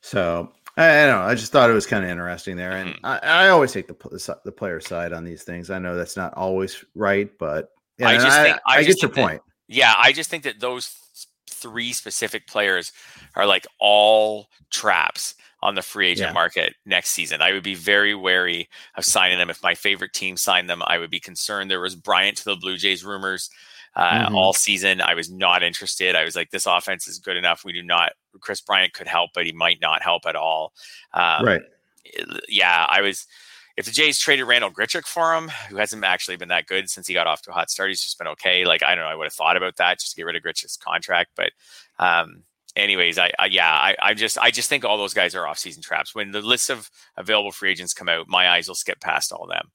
[0.00, 1.26] So I, I don't know.
[1.26, 3.06] I just thought it was kind of interesting there, and mm-hmm.
[3.06, 5.70] I, I, always take the the player side on these things.
[5.70, 9.10] I know that's not always right, but yeah, I just think, I, I get your
[9.10, 9.42] point.
[9.68, 10.94] Yeah, I just think that those
[11.48, 12.92] three specific players
[13.36, 16.34] are like all traps on the free agent yeah.
[16.34, 17.40] market next season.
[17.40, 19.50] I would be very wary of signing them.
[19.50, 21.70] If my favorite team signed them, I would be concerned.
[21.70, 23.48] There was Bryant to the Blue Jays rumors
[23.94, 24.34] uh, mm-hmm.
[24.34, 25.00] all season.
[25.00, 26.16] I was not interested.
[26.16, 27.64] I was like, this offense is good enough.
[27.64, 28.12] We do not.
[28.40, 30.72] Kris Bryant could help, but he might not help at all.
[31.14, 31.62] Um, right.
[32.48, 33.26] Yeah, I was
[33.76, 37.06] if the Jays traded Randal Grichuk for him, who hasn't actually been that good since
[37.06, 38.64] he got off to a hot start, he's just been okay.
[38.64, 40.42] Like I don't know, I would have thought about that just to get rid of
[40.42, 41.52] Grichuk's contract, but
[41.98, 42.42] um,
[42.76, 45.82] anyways, I, I yeah, I, I, just I just think all those guys are off-season
[45.82, 46.14] traps.
[46.14, 49.44] When the list of available free agents come out, my eyes will skip past all
[49.44, 49.70] of them,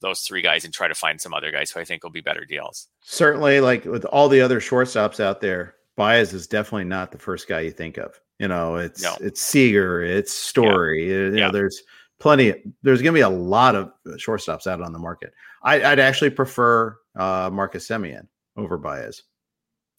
[0.00, 2.20] those three guys, and try to find some other guys who I think will be
[2.20, 2.88] better deals.
[3.02, 7.48] Certainly, like with all the other shortstops out there, Baez is definitely not the first
[7.48, 8.18] guy you think of.
[8.38, 9.14] You know, it's no.
[9.20, 11.08] it's Seager, it's Story.
[11.08, 11.14] Yeah.
[11.14, 11.50] You know, yeah.
[11.50, 11.82] there's
[12.18, 12.54] plenty.
[12.82, 15.32] There's going to be a lot of shortstops out on the market.
[15.62, 18.26] I, would actually prefer uh, Marcus Semien
[18.56, 19.22] over Baez.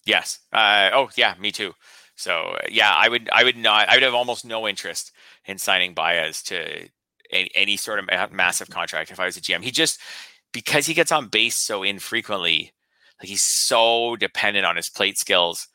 [0.05, 0.39] Yes.
[0.53, 1.33] Uh, oh, yeah.
[1.39, 1.73] Me too.
[2.15, 3.29] So yeah, I would.
[3.31, 3.89] I would not.
[3.89, 5.11] I would have almost no interest
[5.45, 6.87] in signing Baez to
[7.31, 9.63] any, any sort of massive contract if I was a GM.
[9.63, 9.99] He just
[10.53, 12.71] because he gets on base so infrequently,
[13.21, 15.67] like he's so dependent on his plate skills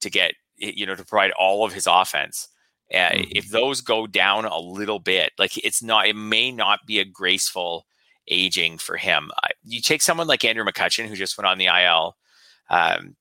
[0.00, 2.48] to get you know to provide all of his offense
[2.92, 3.30] uh, mm-hmm.
[3.30, 7.04] If those go down a little bit, like it's not, it may not be a
[7.04, 7.86] graceful
[8.28, 9.30] aging for him.
[9.42, 12.16] Uh, you take someone like Andrew McCutchen, who just went on the IL
[12.70, 13.16] um,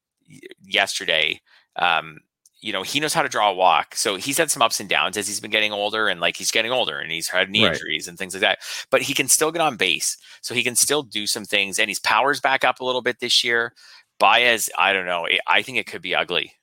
[0.64, 1.40] yesterday.
[1.76, 2.20] Um,
[2.64, 3.94] you know, he knows how to draw a walk.
[3.94, 6.50] So he's had some ups and downs as he's been getting older and like he's
[6.50, 7.74] getting older and he's had knee right.
[7.74, 8.60] injuries and things like that.
[8.90, 10.18] But he can still get on base.
[10.42, 13.20] So he can still do some things and his power's back up a little bit
[13.20, 13.74] this year.
[14.18, 15.28] Baez, I don't know.
[15.46, 16.54] I think it could be ugly.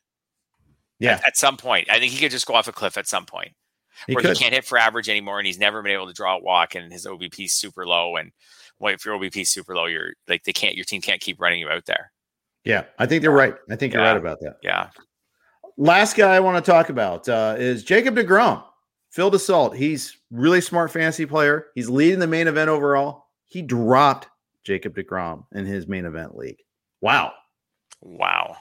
[0.99, 1.13] Yeah.
[1.13, 3.27] At, at, some point, I think he could just go off a cliff at some
[3.27, 3.53] point.
[4.07, 4.37] He where could.
[4.37, 6.75] he can't hit for average anymore, and he's never been able to draw a walk,
[6.75, 8.17] and his OBP is super low.
[8.17, 8.33] And
[8.79, 10.75] well, if your OBP is super low, you're like they can't.
[10.75, 12.11] Your team can't keep running you out there.
[12.65, 13.55] Yeah, I think they're right.
[13.71, 13.99] I think yeah.
[13.99, 14.57] you're right about that.
[14.63, 14.89] Yeah.
[15.81, 18.63] Last guy I want to talk about uh, is Jacob Degrom.
[19.09, 19.75] Phil Desalt.
[19.75, 21.69] He's really smart fantasy player.
[21.75, 23.25] He's leading the main event overall.
[23.47, 24.29] He dropped
[24.63, 26.59] Jacob Degrom in his main event league.
[27.01, 27.33] Wow.
[28.03, 28.59] Wow.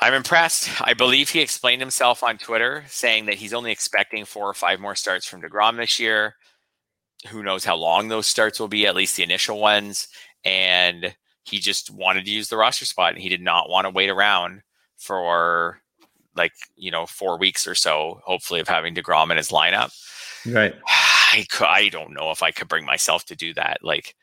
[0.00, 0.80] I'm impressed.
[0.80, 4.80] I believe he explained himself on Twitter saying that he's only expecting four or five
[4.80, 6.36] more starts from DeGrom this year.
[7.28, 10.08] Who knows how long those starts will be, at least the initial ones.
[10.42, 13.90] And he just wanted to use the roster spot and he did not want to
[13.90, 14.62] wait around
[15.04, 15.80] for
[16.36, 19.92] like, you know, four weeks or so, hopefully, of having DeGrom in his lineup.
[20.46, 20.74] Right.
[20.86, 23.78] I, could, I don't know if I could bring myself to do that.
[23.82, 24.14] Like,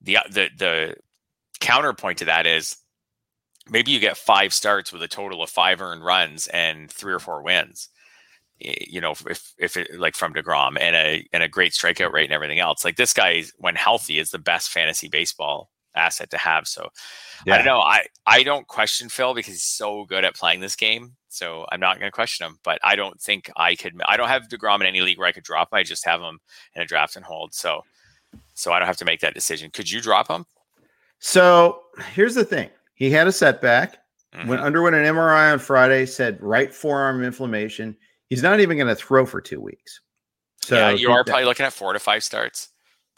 [0.00, 0.96] the, uh, the, the
[1.60, 2.76] counterpoint to that is
[3.68, 7.18] maybe you get five starts with a total of five earned runs and three or
[7.18, 7.88] four wins.
[8.58, 12.24] You know, if if it like from Degrom and a and a great strikeout rate
[12.24, 16.38] and everything else, like this guy when healthy is the best fantasy baseball asset to
[16.38, 16.66] have.
[16.66, 16.88] So
[17.46, 17.54] yeah.
[17.54, 17.80] I don't know.
[17.80, 21.16] I I don't question Phil because he's so good at playing this game.
[21.28, 22.58] So I'm not going to question him.
[22.64, 24.00] But I don't think I could.
[24.06, 25.78] I don't have Degrom in any league where I could drop him.
[25.78, 26.40] I just have him
[26.74, 27.54] in a draft and hold.
[27.54, 27.82] So
[28.54, 29.70] so I don't have to make that decision.
[29.70, 30.44] Could you drop him?
[31.18, 31.82] So
[32.12, 32.70] here's the thing.
[32.94, 33.96] He had a setback.
[34.34, 34.48] Mm-hmm.
[34.48, 36.06] Went underwent an MRI on Friday.
[36.06, 37.96] Said right forearm inflammation.
[38.28, 40.00] He's not even going to throw for two weeks.
[40.62, 42.68] So yeah, you are probably looking at four to five starts,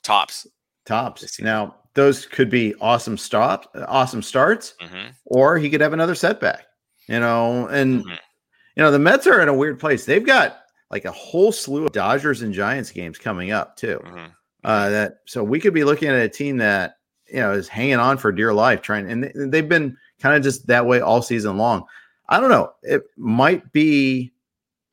[0.02, 0.46] tops.
[0.86, 1.38] Tops.
[1.40, 5.10] Now those could be awesome stops, awesome starts, mm-hmm.
[5.26, 6.66] or he could have another setback.
[7.08, 8.14] You know, and mm-hmm.
[8.76, 10.04] you know the Mets are in a weird place.
[10.04, 10.58] They've got
[10.90, 14.00] like a whole slew of Dodgers and Giants games coming up too.
[14.04, 14.26] Mm-hmm.
[14.64, 16.96] Uh, that so we could be looking at a team that
[17.28, 20.66] you know is hanging on for dear life, trying, and they've been kind of just
[20.68, 21.84] that way all season long.
[22.28, 22.72] I don't know.
[22.82, 24.32] It might be,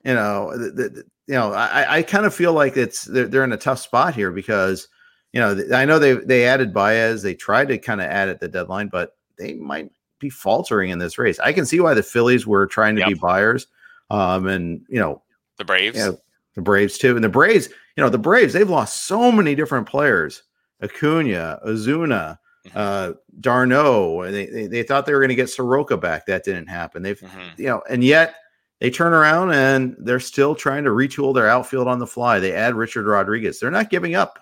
[0.03, 3.43] you know, the, the, you know, I, I kind of feel like it's they're, they're
[3.43, 4.87] in a tough spot here because
[5.34, 7.21] you know, I know they they added Baez.
[7.21, 10.99] They tried to kind of add at the deadline, but they might be faltering in
[10.99, 11.39] this race.
[11.39, 13.09] I can see why the Phillies were trying to yep.
[13.09, 13.67] be buyers,
[14.09, 15.21] um, and you know,
[15.57, 16.17] the Braves, you know,
[16.55, 17.69] the Braves too, and the Braves.
[17.95, 20.43] You know, the Braves they've lost so many different players:
[20.82, 22.77] Acuna, Ozuna, mm-hmm.
[22.77, 24.32] uh, d'Arnaud.
[24.32, 26.25] They, they, they thought they were going to get Soroka back.
[26.25, 27.03] That didn't happen.
[27.03, 27.61] They've mm-hmm.
[27.61, 28.36] you know, and yet
[28.80, 32.39] they turn around and they're still trying to retool their outfield on the fly.
[32.39, 33.59] They add Richard Rodriguez.
[33.59, 34.39] They're not giving up.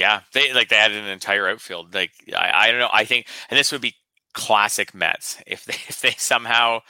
[0.00, 1.92] Yeah, they like they added an entire outfield.
[1.94, 2.88] Like I, I don't know.
[2.90, 3.96] I think, and this would be
[4.32, 6.80] classic Mets if they if they somehow,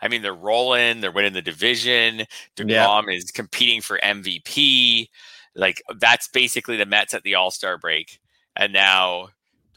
[0.00, 2.26] I mean, they're rolling, they're winning the division.
[2.56, 3.12] Degrom yeah.
[3.12, 5.08] is competing for MVP.
[5.56, 8.20] Like that's basically the Mets at the All Star break,
[8.54, 9.30] and now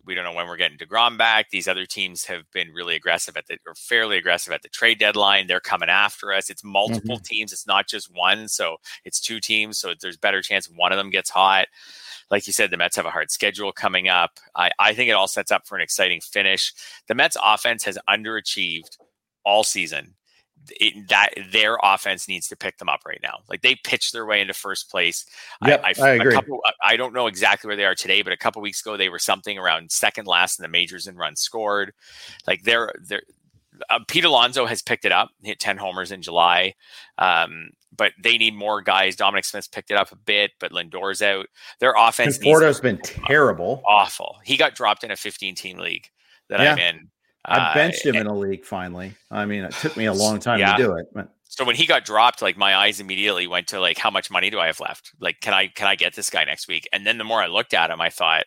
[0.06, 1.50] we don't know when we're getting Degrom back.
[1.50, 5.00] These other teams have been really aggressive at the or fairly aggressive at the trade
[5.00, 5.48] deadline.
[5.48, 6.52] They're coming after us.
[6.52, 7.24] It's multiple mm-hmm.
[7.24, 7.54] teams.
[7.54, 8.48] It's not just one.
[8.50, 9.80] So it's two teams.
[9.80, 11.66] So there's better chance one of them gets hot
[12.32, 14.40] like you said, the Mets have a hard schedule coming up.
[14.56, 16.74] I, I think it all sets up for an exciting finish.
[17.08, 18.98] The Mets offense has underachieved
[19.44, 20.16] all season.
[20.80, 23.40] It, that their offense needs to pick them up right now.
[23.50, 25.26] Like they pitched their way into first place.
[25.66, 26.34] Yep, I, I, I agree.
[26.34, 29.10] Couple, I don't know exactly where they are today, but a couple weeks ago they
[29.10, 31.92] were something around second last in the majors in runs scored.
[32.48, 33.24] Like they're they're
[33.90, 36.76] uh, Pete Alonso has picked it up, hit 10 homers in July.
[37.18, 39.16] Um, but they need more guys.
[39.16, 41.48] Dominic Smith's picked it up a bit, but Lindor's out.
[41.80, 42.38] Their offense.
[42.38, 43.84] Conforto's been terrible.
[43.88, 44.38] Awful.
[44.44, 46.10] He got dropped in a 15 team league
[46.50, 46.74] that yeah.
[46.74, 47.10] I'm in.
[47.46, 49.14] I benched uh, him in a league finally.
[49.30, 50.76] I mean, it took me a long time yeah.
[50.76, 51.08] to do it.
[51.14, 51.30] But.
[51.50, 54.50] So when he got dropped, like my eyes immediately went to like, how much money
[54.50, 55.12] do I have left?
[55.20, 56.88] Like, can I can I get this guy next week?
[56.94, 58.46] And then the more I looked at him, I thought,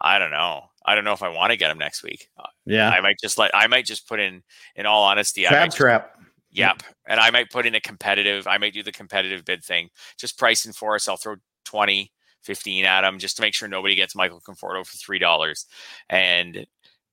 [0.00, 0.64] I don't know.
[0.86, 2.28] I don't know if I want to get him next week.
[2.38, 3.54] Uh, yeah, I might just let.
[3.54, 4.42] I might just put in.
[4.76, 6.12] In all honesty, crab trap.
[6.56, 6.82] Yep.
[7.06, 9.90] And I might put in a competitive, I might do the competitive bid thing.
[10.18, 11.06] Just pricing for us.
[11.06, 12.10] I'll throw 20,
[12.44, 15.66] 15 at them just to make sure nobody gets Michael Conforto for three dollars.
[16.08, 16.66] And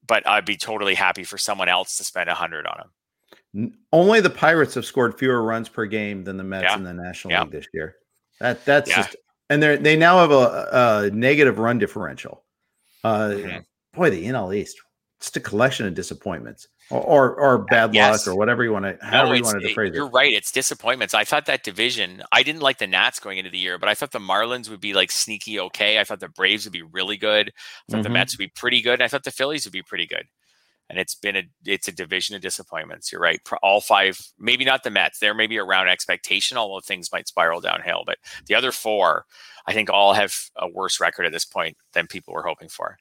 [0.06, 3.74] but I'd be totally happy for someone else to spend a hundred on him.
[3.92, 6.76] Only the Pirates have scored fewer runs per game than the Mets yeah.
[6.76, 7.44] in the National yeah.
[7.44, 7.96] League this year.
[8.40, 8.98] That that's yeah.
[8.98, 9.16] just
[9.50, 12.44] and they they now have a, a, negative run differential.
[13.04, 13.58] Uh, mm-hmm.
[13.94, 14.78] Boy, the NL East,
[15.20, 18.28] just a collection of disappointments or or, bad yes.
[18.28, 19.96] luck or whatever you want to however no, you wanted to phrase it.
[19.96, 20.34] You're right.
[20.34, 21.14] It's disappointments.
[21.14, 22.24] I thought that division.
[22.32, 24.82] I didn't like the Nats going into the year, but I thought the Marlins would
[24.82, 26.00] be like sneaky okay.
[26.00, 27.50] I thought the Braves would be really good.
[27.50, 27.52] I
[27.92, 28.04] thought mm-hmm.
[28.04, 28.96] the Mets would be pretty good.
[28.96, 30.26] And I thought the Phillies would be pretty good.
[30.94, 33.12] And it's been a it's a division of disappointments.
[33.12, 33.42] You're right.
[33.64, 35.18] All five, maybe not the Mets.
[35.18, 38.04] They're maybe around expectation, although things might spiral downhill.
[38.06, 39.26] But the other four,
[39.66, 43.00] I think, all have a worse record at this point than people were hoping for.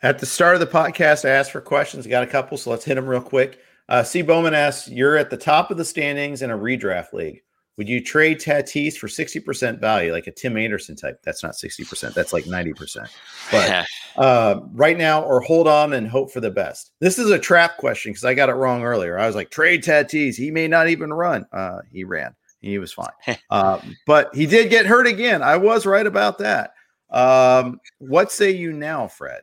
[0.00, 2.06] At the start of the podcast, I asked for questions.
[2.06, 3.58] got a couple, so let's hit them real quick.
[3.88, 4.22] Uh, C.
[4.22, 7.42] Bowman asks, "You're at the top of the standings in a redraft league.
[7.80, 11.18] Would you trade Tatis for 60% value, like a Tim Anderson type?
[11.22, 13.08] That's not 60%, that's like 90%.
[13.50, 13.86] But
[14.22, 16.92] uh, right now, or hold on and hope for the best.
[17.00, 19.18] This is a trap question because I got it wrong earlier.
[19.18, 20.36] I was like, trade Tatis.
[20.36, 21.46] He may not even run.
[21.54, 22.34] Uh, he ran.
[22.60, 23.08] He was fine.
[23.48, 25.42] uh, but he did get hurt again.
[25.42, 26.74] I was right about that.
[27.08, 29.40] Um, what say you now, Fred?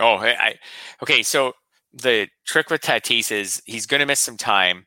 [0.00, 0.56] Oh, I,
[1.00, 1.22] okay.
[1.22, 1.52] So
[1.92, 4.86] the trick with Tatis is he's going to miss some time.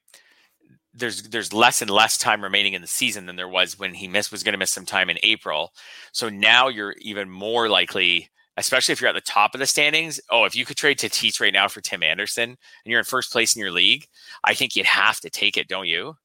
[0.96, 4.08] There's there's less and less time remaining in the season than there was when he
[4.08, 5.74] missed was going to miss some time in April.
[6.12, 10.20] So now you're even more likely, especially if you're at the top of the standings.
[10.32, 13.32] Oh, if you could trade Tatis right now for Tim Anderson and you're in first
[13.32, 14.08] place in your league,
[14.44, 16.16] I think you'd have to take it, don't you?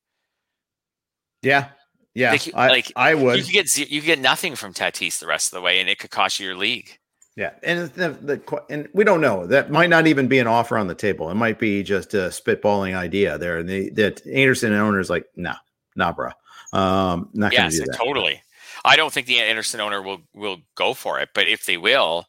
[1.42, 1.68] Yeah,
[2.14, 2.32] yeah.
[2.32, 3.38] Like, I, like I would.
[3.38, 5.88] You could get you could get nothing from Tatis the rest of the way, and
[5.88, 6.99] it could cost you your league.
[7.40, 9.46] Yeah, and the, the, and we don't know.
[9.46, 11.30] That might not even be an offer on the table.
[11.30, 13.56] It might be just a spitballing idea there.
[13.56, 15.54] And the that Anderson owner is like, nah,
[15.96, 16.32] nah, bro.
[16.74, 17.96] Um, not yes, gonna do that.
[17.96, 18.42] totally.
[18.84, 22.26] I don't think the Anderson owner will will go for it, but if they will,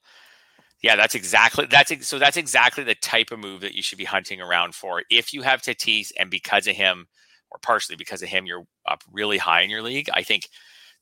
[0.82, 4.05] Yeah, that's exactly that's so that's exactly the type of move that you should be
[4.05, 5.03] hunting around for.
[5.12, 7.07] If you have Tatis and because of him,
[7.51, 10.09] or partially because of him, you're up really high in your league.
[10.14, 10.47] I think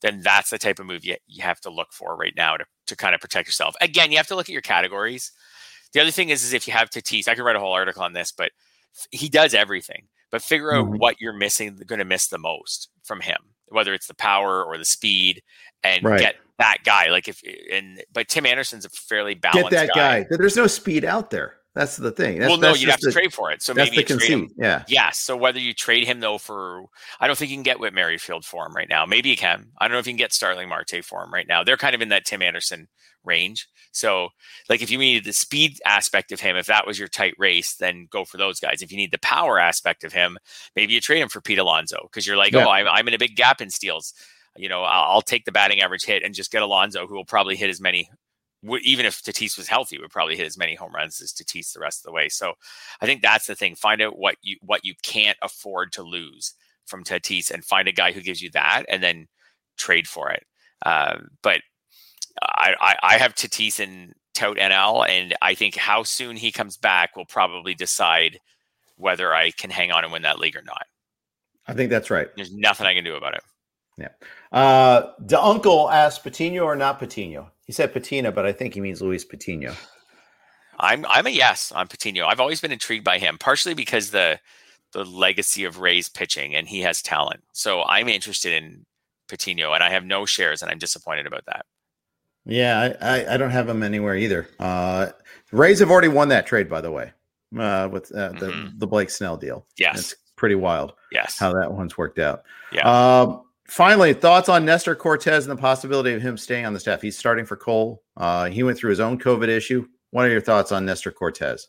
[0.02, 2.66] then that's the type of move you, you have to look for right now to,
[2.88, 3.76] to kind of protect yourself.
[3.82, 5.32] Again, you have to look at your categories.
[5.94, 8.04] The other thing is, is if you have Tatis, I could write a whole article
[8.04, 8.52] on this, but
[9.12, 10.08] he does everything.
[10.32, 10.98] But figure out mm-hmm.
[10.98, 13.38] what you're missing, going to miss the most from him,
[13.70, 15.42] whether it's the power or the speed,
[15.84, 16.20] and right.
[16.20, 17.10] get that guy.
[17.10, 17.42] Like if
[17.72, 19.72] and but Tim Anderson's a fairly balanced.
[19.72, 20.22] Get that guy.
[20.22, 20.28] guy.
[20.30, 21.56] There's no speed out there.
[21.76, 22.40] That's the thing.
[22.40, 23.62] That's, well, no, you'd have to the, trade for it.
[23.62, 24.50] So maybe you trade him.
[24.58, 24.84] Yeah.
[24.88, 25.12] Yeah.
[25.12, 26.86] So whether you trade him though for,
[27.20, 29.06] I don't think you can get Whit Merrifield for him right now.
[29.06, 29.68] Maybe you can.
[29.78, 31.64] I don't know if you can get Starling Marte for him right now.
[31.64, 32.88] They're kind of in that Tim Anderson
[33.24, 33.68] range.
[33.92, 34.30] So
[34.68, 37.76] like if you needed the speed aspect of him, if that was your tight race,
[37.76, 38.82] then go for those guys.
[38.82, 40.40] If you need the power aspect of him,
[40.76, 42.66] maybe you trade him for Pete Alonso because you're like, yeah.
[42.66, 44.14] oh, I'm, I'm in a big gap in steals.
[44.58, 47.26] You know, I'll, I'll take the batting average hit and just get Alonso, who will
[47.26, 48.10] probably hit as many
[48.82, 51.80] even if Tatis was healthy, would probably hit as many home runs as Tatis the
[51.80, 52.30] rest of the way.
[52.30, 52.54] So
[53.02, 53.76] I think that's the thing.
[53.76, 56.54] Find out what you what you can't afford to lose
[56.86, 59.28] from Tatis, and find a guy who gives you that, and then
[59.78, 60.44] trade for it.
[60.86, 61.62] Uh, but
[62.42, 66.78] I, I, I have Tatis in Tout NL, and I think how soon he comes
[66.78, 68.40] back will probably decide
[68.96, 70.86] whether I can hang on and win that league or not.
[71.68, 72.28] I think that's right.
[72.36, 73.42] There's nothing I can do about it.
[73.98, 74.10] Yeah.
[74.52, 77.52] Uh, the uncle asked Patino or not Patino.
[77.70, 79.76] He said Patina, but I think he means Luis Patino.
[80.80, 82.26] I'm I'm a yes on Patino.
[82.26, 84.40] I've always been intrigued by him, partially because the
[84.92, 87.44] the legacy of Ray's pitching and he has talent.
[87.54, 88.88] So I'm interested in
[89.28, 91.68] Patino, and I have no shares, and I'm disappointed about that.
[92.44, 94.48] Yeah, I, I, I don't have him anywhere either.
[94.58, 95.10] Uh,
[95.52, 97.12] Rays have already won that trade, by the way,
[97.56, 98.80] uh, with uh, the mm-hmm.
[98.80, 99.68] the Blake Snell deal.
[99.78, 100.94] Yes, it's pretty wild.
[101.12, 102.46] Yes, how that one's worked out.
[102.72, 103.22] Yeah.
[103.22, 107.02] Um, finally, thoughts on Nestor Cortes and the possibility of him staying on the staff.
[107.02, 108.04] He's starting for Cole.
[108.18, 109.88] Uh, he went through his own COVID issue.
[110.12, 111.68] What are your thoughts on Nestor Cortes?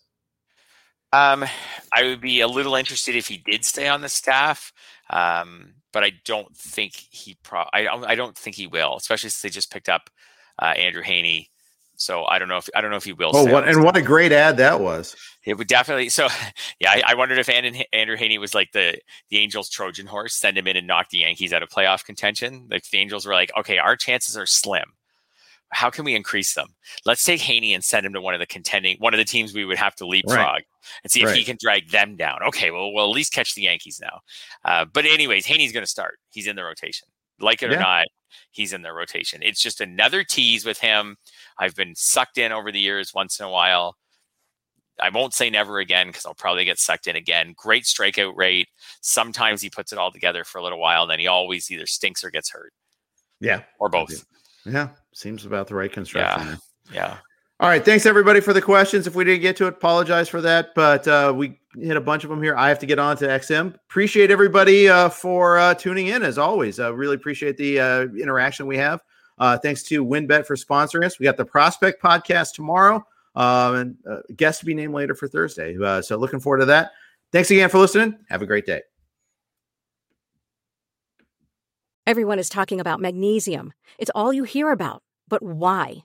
[1.13, 1.45] Um,
[1.93, 4.73] I would be a little interested if he did stay on the staff,
[5.11, 7.37] um, but I don't think he.
[7.43, 8.05] Pro- I don't.
[8.05, 10.09] I don't think he will, especially since they just picked up
[10.61, 11.49] uh, Andrew Heaney
[12.01, 13.31] so I don't know if I don't know if he will.
[13.35, 15.15] Oh, what, and what a great ad that was!
[15.45, 16.09] It would definitely.
[16.09, 16.29] So
[16.81, 18.99] yeah, I, I wondered if Andrew Heaney was like the
[19.29, 22.69] the Angels Trojan horse, send him in and knock the Yankees out of playoff contention.
[22.71, 24.95] Like the Angels were like, okay, our chances are slim.
[25.73, 26.69] How can we increase them?
[27.05, 29.53] Let's take Heaney and send him to one of the contending, one of the teams
[29.53, 30.65] we would have to leapfrog right.
[31.05, 31.37] and see if right.
[31.37, 32.39] he can drag them down.
[32.49, 34.21] Okay, well, we'll at least catch the Yankees now.
[34.65, 36.19] Uh, but anyways, Heaney's going to start.
[36.31, 37.07] He's in the rotation,
[37.41, 37.77] like it yeah.
[37.77, 38.07] or not
[38.51, 39.43] he's in the rotation.
[39.43, 41.17] It's just another tease with him.
[41.59, 43.97] I've been sucked in over the years once in a while.
[45.01, 47.55] I won't say never again because I'll probably get sucked in again.
[47.57, 48.69] Great strikeout rate.
[49.01, 51.87] Sometimes he puts it all together for a little while, and then he always either
[51.87, 52.73] stinks or gets hurt.
[53.41, 53.63] Yeah.
[53.79, 54.27] Or both.
[54.67, 54.91] Yeah.
[55.15, 56.59] Seems about the right construction.
[56.93, 56.95] Yeah.
[56.95, 57.17] Yeah.
[57.61, 57.85] All right.
[57.85, 59.07] Thanks everybody for the questions.
[59.07, 60.75] If we didn't get to it, apologize for that.
[60.75, 62.57] But uh, we hit a bunch of them here.
[62.57, 63.75] I have to get on to XM.
[63.75, 66.79] Appreciate everybody uh, for uh, tuning in as always.
[66.79, 69.03] Really appreciate the uh, interaction we have.
[69.37, 71.19] Uh, thanks to WynnBET for sponsoring us.
[71.19, 73.05] We got the Prospect podcast tomorrow
[73.35, 73.97] um, and
[74.37, 75.77] guest to be named later for Thursday.
[76.01, 76.93] so looking forward to that.
[77.31, 78.17] Thanks again for listening.
[78.31, 78.81] Have a great day.
[82.07, 83.75] Everyone is talking about magnesium.
[83.99, 85.03] It's all you hear about.
[85.29, 86.05] But why?